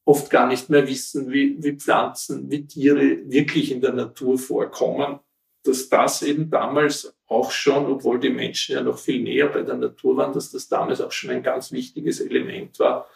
oft 0.04 0.30
gar 0.30 0.48
nicht 0.48 0.68
mehr 0.68 0.86
wissen, 0.86 1.30
wie, 1.30 1.62
wie 1.62 1.76
Pflanzen, 1.76 2.50
wie 2.50 2.66
Tiere 2.66 3.30
wirklich 3.30 3.70
in 3.70 3.80
der 3.80 3.92
Natur 3.92 4.38
vorkommen, 4.38 5.20
dass 5.64 5.88
das 5.88 6.22
eben 6.22 6.50
damals 6.50 7.14
auch 7.26 7.50
schon, 7.50 7.86
obwohl 7.86 8.18
die 8.18 8.30
Menschen 8.30 8.74
ja 8.74 8.82
noch 8.82 8.98
viel 8.98 9.22
näher 9.22 9.48
bei 9.48 9.62
der 9.62 9.76
Natur 9.76 10.16
waren, 10.16 10.32
dass 10.32 10.50
das 10.50 10.68
damals 10.68 11.00
auch 11.00 11.12
schon 11.12 11.30
ein 11.30 11.42
ganz 11.42 11.72
wichtiges 11.72 12.20
Element 12.20 12.78
war 12.78 13.08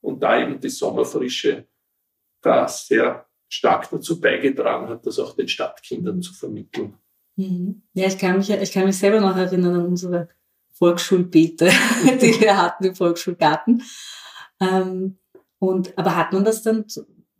und 0.00 0.22
da 0.22 0.40
eben 0.40 0.58
die 0.60 0.68
Sommerfrische 0.68 1.66
da 2.40 2.66
sehr 2.66 3.26
stark 3.48 3.90
dazu 3.90 4.20
beigetragen 4.20 4.88
hat, 4.88 5.06
das 5.06 5.18
auch 5.18 5.36
den 5.36 5.48
Stadtkindern 5.48 6.22
zu 6.22 6.32
vermitteln. 6.32 6.94
Mhm. 7.36 7.82
Ja, 7.94 8.06
ich 8.06 8.18
kann 8.18 8.38
mich, 8.38 8.50
ich 8.50 8.72
kann 8.72 8.86
mich 8.86 8.98
selber 8.98 9.20
noch 9.20 9.36
erinnern 9.36 9.74
an 9.74 9.86
unsere 9.86 10.28
Volksschulbeete, 10.72 11.66
die 12.20 12.40
wir 12.40 12.60
hatten 12.60 12.84
im 12.84 12.94
Volksschulgarten. 12.94 13.82
Ähm, 14.60 15.18
und, 15.58 15.96
aber 15.96 16.16
hat 16.16 16.32
man 16.32 16.44
das 16.44 16.62
dann, 16.62 16.86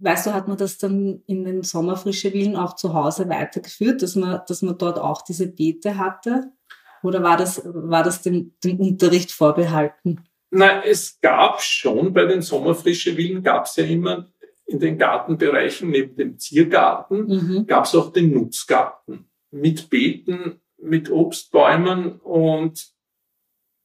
weißt 0.03 0.27
du, 0.27 0.35
hat 0.35 0.49
man 0.49 0.57
das 0.57 0.79
dann 0.79 1.23
in 1.27 1.45
den 1.45 1.63
Sommerfrische 1.63 2.33
Willen 2.33 2.57
auch 2.57 2.77
zu 2.77 2.93
Hause 2.95 3.29
weitergeführt, 3.29 4.03
dass 4.03 4.17
man, 4.17 4.41
dass 4.47 4.63
man 4.63 4.77
dort 4.77 4.99
auch 4.99 5.23
diese 5.23 5.47
Beete 5.47 5.99
hatte? 5.99 6.51
Oder 7.03 7.23
war 7.23 7.37
das, 7.37 7.63
war 7.65 8.03
das 8.03 8.23
dem, 8.23 8.55
dem 8.63 8.79
Unterricht 8.81 9.33
vorbehalten? 9.33 10.25
Na, 10.51 10.85
es 10.85 11.21
gab 11.21 11.63
schon 11.63 12.13
bei 12.13 12.27
den 12.27 12.43
Sommerfrische 12.43 13.17
Willen 13.17 13.43
gab 13.43 13.67
es 13.67 13.77
ja 13.77 13.85
immer 13.85 14.29
in 14.67 14.81
den 14.81 14.99
Gartenbereichen 14.99 15.91
neben 15.91 16.17
dem 16.17 16.39
Ziergarten 16.39 17.27
mhm. 17.27 17.67
gab 17.67 17.85
es 17.85 17.95
auch 17.95 18.13
den 18.13 18.33
Nutzgarten 18.33 19.27
mit 19.51 19.91
Beeten, 19.91 20.61
mit 20.79 21.11
Obstbäumen 21.11 22.19
und 22.21 22.93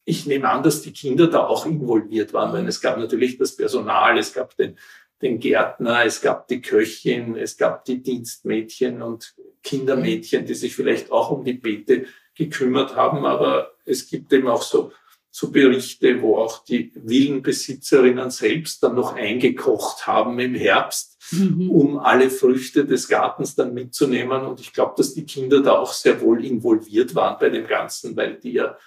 ich 0.05 0.25
nehme 0.25 0.49
an, 0.49 0.63
dass 0.63 0.81
die 0.81 0.93
Kinder 0.93 1.27
da 1.27 1.45
auch 1.45 1.65
involviert 1.65 2.33
waren, 2.33 2.53
weil 2.53 2.65
es 2.67 2.79
gab 2.79 2.97
natürlich 2.97 3.37
das 3.37 3.57
Personal, 3.57 4.17
es 4.17 4.33
gab 4.33 4.55
den, 4.55 4.77
den 5.21 5.39
Gärtner, 5.39 6.05
es 6.05 6.21
gab 6.21 6.47
die 6.47 6.61
Köchin, 6.61 7.35
es 7.35 7.57
gab 7.57 7.85
die 7.85 8.01
Dienstmädchen 8.01 9.01
und 9.01 9.35
Kindermädchen, 9.63 10.45
die 10.45 10.53
sich 10.53 10.75
vielleicht 10.75 11.11
auch 11.11 11.31
um 11.31 11.43
die 11.43 11.53
Beete 11.53 12.05
gekümmert 12.35 12.95
haben, 12.95 13.25
aber 13.25 13.71
es 13.85 14.07
gibt 14.07 14.31
eben 14.31 14.47
auch 14.47 14.61
so 14.61 14.91
so 15.37 15.51
Berichte, 15.51 16.19
wo 16.23 16.37
auch 16.37 16.63
die 16.63 16.91
Villenbesitzerinnen 16.95 18.31
selbst 18.31 18.81
dann 18.81 18.95
noch 18.95 19.13
eingekocht 19.13 20.07
haben 20.07 20.39
im 20.39 20.55
Herbst, 20.55 21.19
mhm. 21.31 21.69
um 21.69 21.99
alle 21.99 22.31
Früchte 22.31 22.85
des 22.85 23.07
Gartens 23.07 23.53
dann 23.53 23.75
mitzunehmen. 23.75 24.47
Und 24.47 24.59
ich 24.59 24.73
glaube, 24.73 24.95
dass 24.97 25.13
die 25.13 25.25
Kinder 25.25 25.61
da 25.61 25.73
auch 25.73 25.93
sehr 25.93 26.21
wohl 26.21 26.43
involviert 26.43 27.13
waren 27.13 27.37
bei 27.39 27.49
dem 27.49 27.67
Ganzen, 27.67 28.17
weil 28.17 28.39
die 28.39 28.53
ja 28.53 28.77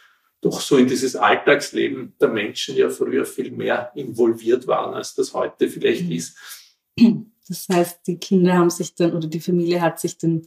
doch 0.40 0.60
so 0.60 0.76
in 0.76 0.86
dieses 0.86 1.16
Alltagsleben 1.16 2.14
der 2.20 2.28
Menschen 2.28 2.76
ja 2.76 2.88
früher 2.88 3.26
viel 3.26 3.50
mehr 3.50 3.92
involviert 3.94 4.66
waren, 4.66 4.94
als 4.94 5.14
das 5.14 5.34
heute 5.34 5.68
vielleicht 5.68 6.06
mhm. 6.06 6.12
ist. 6.12 6.36
Das 7.48 7.66
heißt, 7.68 8.06
die 8.06 8.18
Kinder 8.18 8.54
haben 8.54 8.70
sich 8.70 8.94
dann 8.94 9.12
oder 9.14 9.28
die 9.28 9.40
Familie 9.40 9.80
hat 9.80 10.00
sich 10.00 10.16
dann 10.16 10.46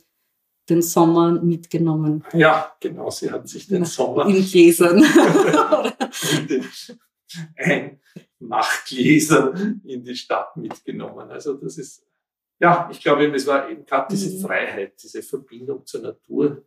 den 0.70 0.82
Sommer 0.82 1.42
mitgenommen. 1.42 2.24
Ja, 2.34 2.74
genau, 2.80 3.10
sie 3.10 3.30
hat 3.30 3.48
sich 3.50 3.68
den 3.68 3.86
Sommer 3.86 4.26
in 4.28 4.44
Gläsern. 4.46 5.04
ein 7.58 8.00
Machtgläser 8.40 9.54
in 9.84 10.04
die 10.04 10.16
Stadt 10.16 10.56
mitgenommen. 10.56 11.30
Also 11.30 11.56
das 11.56 11.78
ist, 11.78 12.06
ja, 12.60 12.90
ich 12.92 13.02
glaube, 13.02 13.26
es 13.36 13.48
war 13.48 13.70
eben 13.70 13.86
gerade 13.86 14.08
diese 14.12 14.38
mhm. 14.38 14.42
Freiheit, 14.42 14.94
diese 15.02 15.22
Verbindung 15.22 15.86
zur 15.86 16.02
Natur, 16.02 16.64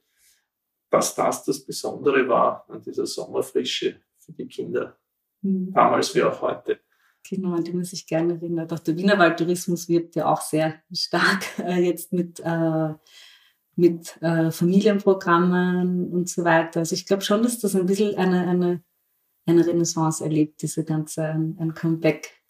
dass 0.90 1.14
das 1.14 1.44
das 1.44 1.64
Besondere 1.64 2.28
war 2.28 2.64
an 2.68 2.82
dieser 2.82 3.06
Sommerfrische 3.06 4.00
für 4.18 4.32
die 4.32 4.46
Kinder. 4.46 4.96
Mhm. 5.42 5.72
Damals 5.72 6.14
wie 6.14 6.22
auch 6.22 6.40
heute. 6.40 6.80
Genau, 7.28 7.54
an 7.54 7.64
die 7.64 7.72
man 7.72 7.84
sich 7.84 8.06
gerne 8.06 8.34
erinnert. 8.34 8.72
Auch 8.72 8.78
der 8.78 8.96
Wienerwaldtourismus 8.96 9.88
wirbt 9.88 10.14
ja 10.14 10.32
auch 10.32 10.40
sehr 10.40 10.80
stark 10.92 11.58
äh, 11.58 11.80
jetzt 11.80 12.12
mit 12.12 12.40
äh, 12.40 12.94
mit 13.76 14.20
äh, 14.22 14.50
Familienprogrammen 14.50 16.10
und 16.10 16.28
so 16.28 16.44
weiter. 16.44 16.80
Also 16.80 16.94
ich 16.94 17.06
glaube 17.06 17.22
schon, 17.22 17.42
dass 17.42 17.58
das 17.58 17.76
ein 17.76 17.86
bisschen 17.86 18.16
eine, 18.16 18.48
eine, 18.48 18.82
eine 19.44 19.66
Renaissance 19.66 20.24
erlebt, 20.24 20.62
diese 20.62 20.82
ganze, 20.82 21.24
ein, 21.24 21.56
ein 21.60 21.74
Comeback 21.74 22.42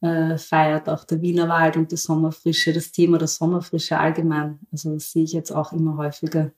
äh, 0.00 0.38
feiert, 0.38 0.88
auch 0.88 1.04
der 1.04 1.20
Wienerwald 1.20 1.76
und 1.76 1.90
die 1.90 1.96
Sommerfrische, 1.96 2.72
das 2.72 2.92
Thema 2.92 3.18
der 3.18 3.26
Sommerfrische 3.26 3.98
allgemein. 3.98 4.60
Also 4.70 4.94
das 4.94 5.10
sehe 5.10 5.24
ich 5.24 5.32
jetzt 5.32 5.50
auch 5.50 5.72
immer 5.72 5.96
häufiger, 5.96 6.52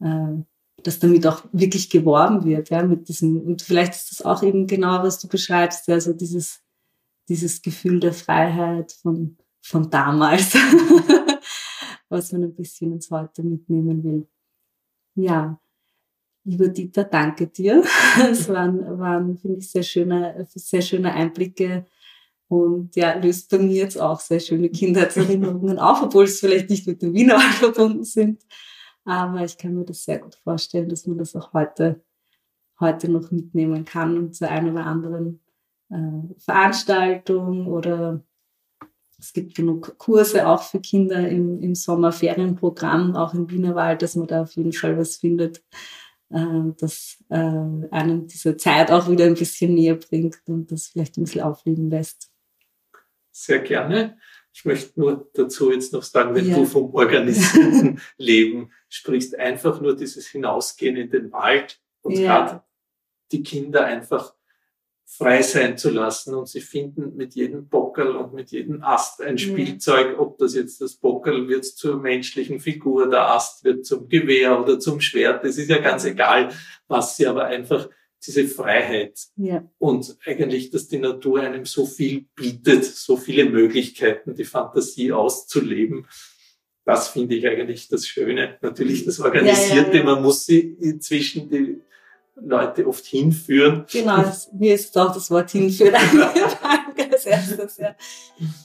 dass 0.00 0.98
damit 1.00 1.26
auch 1.26 1.44
wirklich 1.52 1.90
geworben 1.90 2.44
wird, 2.44 2.70
ja, 2.70 2.84
mit 2.84 3.08
diesem, 3.08 3.40
und 3.40 3.62
vielleicht 3.62 3.94
ist 3.94 4.12
das 4.12 4.22
auch 4.22 4.42
eben 4.42 4.66
genau, 4.66 5.02
was 5.02 5.18
du 5.18 5.28
beschreibst, 5.28 5.88
ja, 5.88 6.00
so 6.00 6.12
dieses, 6.12 6.60
dieses 7.28 7.62
Gefühl 7.62 8.00
der 8.00 8.12
Freiheit 8.12 8.92
von, 9.02 9.36
von 9.60 9.90
damals. 9.90 10.56
was 12.08 12.32
man 12.32 12.44
ein 12.44 12.54
bisschen 12.54 12.92
ins 12.92 13.10
Heute 13.10 13.42
mitnehmen 13.42 14.02
will. 14.02 14.26
Ja, 15.14 15.60
lieber 16.44 16.68
Dieter, 16.68 17.04
danke 17.04 17.48
dir. 17.48 17.82
Es 18.30 18.48
waren, 18.48 18.98
waren 18.98 19.38
finde 19.38 19.58
ich, 19.58 19.70
sehr 19.70 19.82
schöne, 19.82 20.46
sehr 20.54 20.82
schöne 20.82 21.12
Einblicke 21.12 21.86
und 22.48 22.96
ja, 22.96 23.14
löst 23.14 23.50
bei 23.50 23.58
mir 23.58 23.74
jetzt 23.74 24.00
auch 24.00 24.20
sehr 24.20 24.40
schöne 24.40 24.70
Kindheitserinnerungen 24.70 25.78
auf, 25.78 26.02
obwohl 26.02 26.24
es 26.24 26.40
vielleicht 26.40 26.70
nicht 26.70 26.86
mit 26.86 27.02
dem 27.02 27.12
Wiener 27.12 27.38
verbunden 27.58 28.04
sind. 28.04 28.42
Aber 29.08 29.42
ich 29.42 29.56
kann 29.56 29.74
mir 29.74 29.86
das 29.86 30.04
sehr 30.04 30.18
gut 30.18 30.34
vorstellen, 30.34 30.90
dass 30.90 31.06
man 31.06 31.16
das 31.16 31.34
auch 31.34 31.54
heute, 31.54 32.04
heute 32.78 33.10
noch 33.10 33.30
mitnehmen 33.30 33.86
kann 33.86 34.18
und 34.18 34.34
zu 34.34 34.46
einer 34.46 34.70
oder 34.70 34.84
anderen 34.84 35.40
äh, 35.88 36.34
Veranstaltung 36.38 37.66
oder 37.68 38.22
es 39.18 39.32
gibt 39.32 39.54
genug 39.54 39.96
Kurse 39.96 40.46
auch 40.46 40.62
für 40.62 40.80
Kinder 40.80 41.26
im, 41.26 41.58
im 41.62 41.74
Sommerferienprogramm, 41.74 43.16
auch 43.16 43.32
im 43.32 43.50
Wienerwald, 43.50 44.02
dass 44.02 44.14
man 44.14 44.26
da 44.26 44.42
auf 44.42 44.52
jeden 44.52 44.74
Fall 44.74 44.98
was 44.98 45.16
findet, 45.16 45.64
äh, 46.28 46.72
das 46.78 47.24
äh, 47.30 47.88
einem 47.90 48.26
diese 48.26 48.58
Zeit 48.58 48.90
auch 48.90 49.10
wieder 49.10 49.24
ein 49.24 49.34
bisschen 49.34 49.74
näher 49.74 49.96
bringt 49.96 50.38
und 50.48 50.70
das 50.70 50.88
vielleicht 50.88 51.16
ein 51.16 51.24
bisschen 51.24 51.40
aufleben 51.40 51.88
lässt. 51.88 52.30
Sehr 53.32 53.60
gerne. 53.60 54.18
Ich 54.58 54.64
möchte 54.64 54.98
nur 54.98 55.30
dazu 55.34 55.70
jetzt 55.70 55.92
noch 55.92 56.02
sagen, 56.02 56.34
wenn 56.34 56.48
ja. 56.48 56.56
du 56.56 56.64
vom 56.64 56.92
organisierten 56.92 58.00
Leben 58.16 58.72
sprichst, 58.88 59.38
einfach 59.38 59.80
nur 59.80 59.94
dieses 59.94 60.26
Hinausgehen 60.26 60.96
in 60.96 61.10
den 61.10 61.30
Wald 61.30 61.80
und 62.02 62.18
ja. 62.18 62.44
gerade 62.44 62.64
die 63.30 63.44
Kinder 63.44 63.84
einfach 63.84 64.34
frei 65.04 65.42
sein 65.42 65.78
zu 65.78 65.90
lassen 65.90 66.34
und 66.34 66.48
sie 66.48 66.60
finden 66.60 67.14
mit 67.14 67.36
jedem 67.36 67.68
Bockel 67.68 68.16
und 68.16 68.34
mit 68.34 68.50
jedem 68.50 68.82
Ast 68.82 69.22
ein 69.22 69.38
Spielzeug, 69.38 70.18
ob 70.18 70.38
das 70.38 70.56
jetzt 70.56 70.80
das 70.80 70.96
Bockel 70.96 71.46
wird 71.46 71.64
zur 71.64 72.00
menschlichen 72.00 72.58
Figur, 72.58 73.08
der 73.08 73.30
Ast 73.30 73.62
wird 73.62 73.86
zum 73.86 74.08
Gewehr 74.08 74.60
oder 74.60 74.80
zum 74.80 75.00
Schwert, 75.00 75.44
das 75.44 75.56
ist 75.56 75.70
ja 75.70 75.78
ganz 75.78 76.04
egal, 76.04 76.50
was 76.88 77.16
sie 77.16 77.28
aber 77.28 77.44
einfach 77.44 77.88
diese 78.26 78.46
Freiheit 78.48 79.18
ja. 79.36 79.68
und 79.78 80.16
eigentlich, 80.24 80.70
dass 80.70 80.88
die 80.88 80.98
Natur 80.98 81.40
einem 81.40 81.64
so 81.64 81.86
viel 81.86 82.26
bietet, 82.34 82.84
so 82.84 83.16
viele 83.16 83.48
Möglichkeiten, 83.48 84.34
die 84.34 84.44
Fantasie 84.44 85.12
auszuleben. 85.12 86.06
Das 86.84 87.08
finde 87.08 87.36
ich 87.36 87.46
eigentlich 87.46 87.88
das 87.88 88.06
Schöne. 88.06 88.58
Natürlich 88.62 89.04
das 89.04 89.20
Organisierte, 89.20 89.98
ja, 89.98 89.98
ja, 89.98 90.04
man 90.04 90.22
muss 90.22 90.46
sie 90.46 90.60
inzwischen 90.80 91.48
die 91.48 91.80
Leute 92.40 92.86
oft 92.86 93.04
hinführen. 93.04 93.84
Genau, 93.90 94.24
mir 94.52 94.74
ist 94.74 94.96
auch 94.96 95.12
das 95.12 95.30
Wort 95.30 95.50
hinführen 95.50 95.94
als 97.18 97.26
erstes. 97.26 97.76
Ja. 97.78 97.94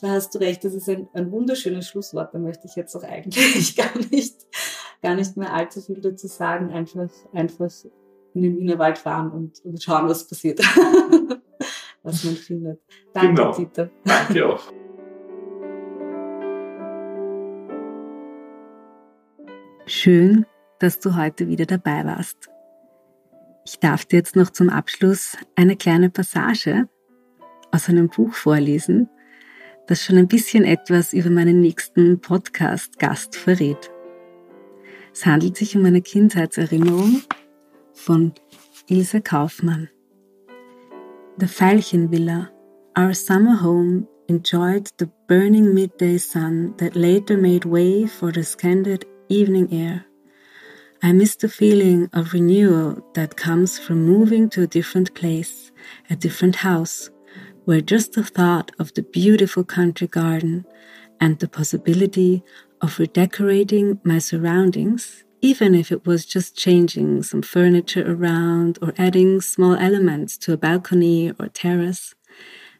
Da 0.01 0.09
hast 0.09 0.33
du 0.33 0.39
recht, 0.39 0.63
das 0.63 0.73
ist 0.73 0.89
ein, 0.89 1.07
ein 1.13 1.31
wunderschönes 1.31 1.87
Schlusswort. 1.87 2.33
Da 2.33 2.39
möchte 2.39 2.67
ich 2.67 2.75
jetzt 2.75 2.95
auch 2.95 3.03
eigentlich 3.03 3.75
gar 3.75 3.97
nicht, 4.11 4.35
gar 5.01 5.15
nicht 5.15 5.37
mehr 5.37 5.53
allzu 5.53 5.81
viel 5.81 6.01
dazu 6.01 6.27
sagen. 6.27 6.71
Einfach, 6.71 7.09
einfach 7.33 7.71
in 8.33 8.41
den 8.41 8.57
Wienerwald 8.57 8.97
fahren 8.97 9.31
und, 9.31 9.63
und 9.63 9.81
schauen, 9.81 10.07
was 10.07 10.27
passiert, 10.27 10.59
was 12.03 12.23
man 12.23 12.35
findet. 12.35 12.81
Danke, 13.13 13.35
genau. 13.35 13.55
Dieter. 13.55 13.89
Danke 14.03 14.47
auch. 14.47 14.63
Schön, 19.85 20.45
dass 20.79 20.99
du 20.99 21.15
heute 21.15 21.47
wieder 21.47 21.65
dabei 21.65 22.05
warst. 22.05 22.49
Ich 23.65 23.79
darf 23.79 24.05
dir 24.05 24.17
jetzt 24.17 24.35
noch 24.35 24.49
zum 24.49 24.69
Abschluss 24.69 25.37
eine 25.55 25.75
kleine 25.75 26.09
Passage 26.09 26.87
aus 27.71 27.89
einem 27.89 28.09
Buch 28.09 28.33
vorlesen, 28.33 29.09
das 29.87 30.03
schon 30.03 30.17
ein 30.17 30.27
bisschen 30.27 30.63
etwas 30.63 31.13
über 31.13 31.29
meinen 31.29 31.59
nächsten 31.59 32.19
Podcast-Gast 32.19 33.35
verrät. 33.35 33.91
Es 35.13 35.25
handelt 35.25 35.57
sich 35.57 35.75
um 35.75 35.85
eine 35.85 36.01
Kindheitserinnerung 36.01 37.21
von 37.95 38.33
Ilse 38.89 39.21
Kaufmann. 39.23 39.89
The 41.37 41.45
Veilchenvilla, 41.45 42.49
our 42.95 43.13
summer 43.13 43.55
home, 43.55 44.07
enjoyed 44.27 44.91
the 44.97 45.09
burning 45.27 45.73
midday 45.73 46.17
sun 46.17 46.75
that 46.77 46.95
later 46.95 47.37
made 47.37 47.65
way 47.65 48.07
for 48.07 48.31
the 48.31 48.43
scented 48.43 49.05
evening 49.29 49.73
air. 49.73 50.05
I 51.01 51.11
miss 51.11 51.35
the 51.35 51.49
feeling 51.49 52.09
of 52.13 52.33
renewal 52.33 53.05
that 53.13 53.35
comes 53.35 53.77
from 53.77 54.05
moving 54.05 54.49
to 54.51 54.63
a 54.63 54.67
different 54.67 55.13
place, 55.13 55.71
a 56.09 56.15
different 56.15 56.57
house, 56.57 57.09
where 57.65 57.81
just 57.81 58.13
the 58.13 58.23
thought 58.23 58.71
of 58.79 58.93
the 58.93 59.03
beautiful 59.03 59.63
country 59.63 60.07
garden 60.07 60.65
and 61.19 61.39
the 61.39 61.47
possibility 61.47 62.43
of 62.81 62.99
redecorating 62.99 63.99
my 64.03 64.19
surroundings, 64.19 65.23
even 65.43 65.75
if 65.75 65.91
it 65.91 66.07
was 66.07 66.25
just 66.25 66.57
changing 66.57 67.21
some 67.21 67.41
furniture 67.41 68.09
around 68.09 68.79
or 68.81 68.93
adding 68.97 69.41
small 69.41 69.75
elements 69.75 70.37
to 70.37 70.53
a 70.53 70.57
balcony 70.57 71.33
or 71.37 71.49
terrace, 71.49 72.15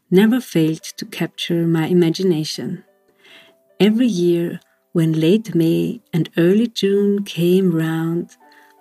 never 0.09 0.39
failed 0.39 0.81
to 0.81 1.05
capture 1.05 1.67
my 1.67 1.87
imagination. 1.87 2.81
Every 3.81 4.07
year, 4.07 4.61
when 4.93 5.11
late 5.11 5.53
May 5.53 5.99
and 6.13 6.29
early 6.37 6.67
June 6.67 7.25
came 7.25 7.75
round, 7.75 8.37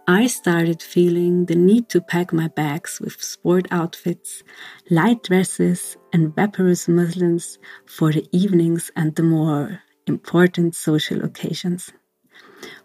I 0.07 0.29
started 0.29 0.81
feeling 0.81 1.47
the 1.47 1.57
need 1.57 1.89
to 1.89 2.01
pack 2.01 2.33
my 2.33 2.47
bags 2.47 3.01
with 3.01 3.21
sport 3.21 3.67
outfits, 3.73 4.45
light 4.91 5.25
dresses, 5.25 5.97
and 6.13 6.33
vaporous 6.37 6.87
muslins 6.87 7.59
for 7.87 8.13
the 8.13 8.29
evenings 8.31 8.93
and 8.95 9.17
the 9.17 9.25
more 9.25 9.81
important 10.07 10.77
social 10.77 11.25
occasions. 11.25 11.91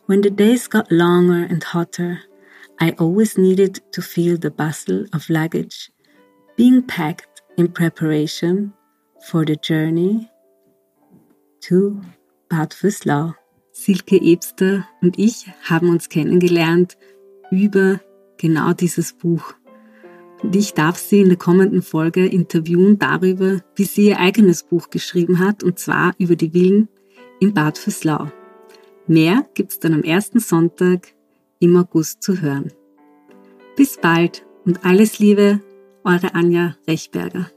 When 0.07 0.21
the 0.21 0.29
days 0.29 0.69
got 0.69 0.89
longer 0.89 1.45
and 1.49 1.61
hotter, 1.61 2.21
I 2.79 2.91
always 2.91 3.37
needed 3.37 3.81
to 3.91 4.01
feel 4.01 4.37
the 4.37 4.49
bustle 4.49 5.05
of 5.11 5.29
luggage 5.29 5.91
being 6.55 6.81
packed 6.81 7.41
in 7.57 7.73
preparation 7.73 8.71
for 9.29 9.43
the 9.43 9.57
journey 9.57 10.29
to 11.67 11.99
Bad 12.49 12.73
Füßlau. 12.73 13.35
Silke 13.73 14.21
Ebster 14.21 14.87
und 15.01 15.19
ich 15.19 15.45
haben 15.69 15.89
uns 15.89 16.07
kennengelernt 16.07 16.97
über 17.51 17.99
genau 18.37 18.71
dieses 18.71 19.11
Buch. 19.11 19.55
Und 20.41 20.55
ich 20.55 20.73
darf 20.73 20.97
sie 20.97 21.19
in 21.19 21.27
der 21.27 21.37
kommenden 21.37 21.81
Folge 21.81 22.25
interviewen 22.25 22.97
darüber, 22.97 23.59
wie 23.75 23.83
sie 23.83 24.07
ihr 24.07 24.19
eigenes 24.19 24.63
Buch 24.63 24.89
geschrieben 24.89 25.39
hat, 25.39 25.63
und 25.63 25.79
zwar 25.79 26.13
über 26.17 26.37
die 26.37 26.51
Villen 26.51 26.87
in 27.41 27.53
Bad 27.53 27.77
Füßlau. 27.77 28.31
Mehr 29.07 29.45
gibt's 29.53 29.79
dann 29.79 29.93
am 29.93 30.03
ersten 30.03 30.39
Sonntag 30.39 31.13
im 31.59 31.75
August 31.77 32.21
zu 32.21 32.41
hören. 32.41 32.73
Bis 33.75 33.97
bald 33.97 34.45
und 34.65 34.85
alles 34.85 35.19
Liebe, 35.19 35.61
eure 36.03 36.35
Anja 36.35 36.75
Rechberger. 36.87 37.49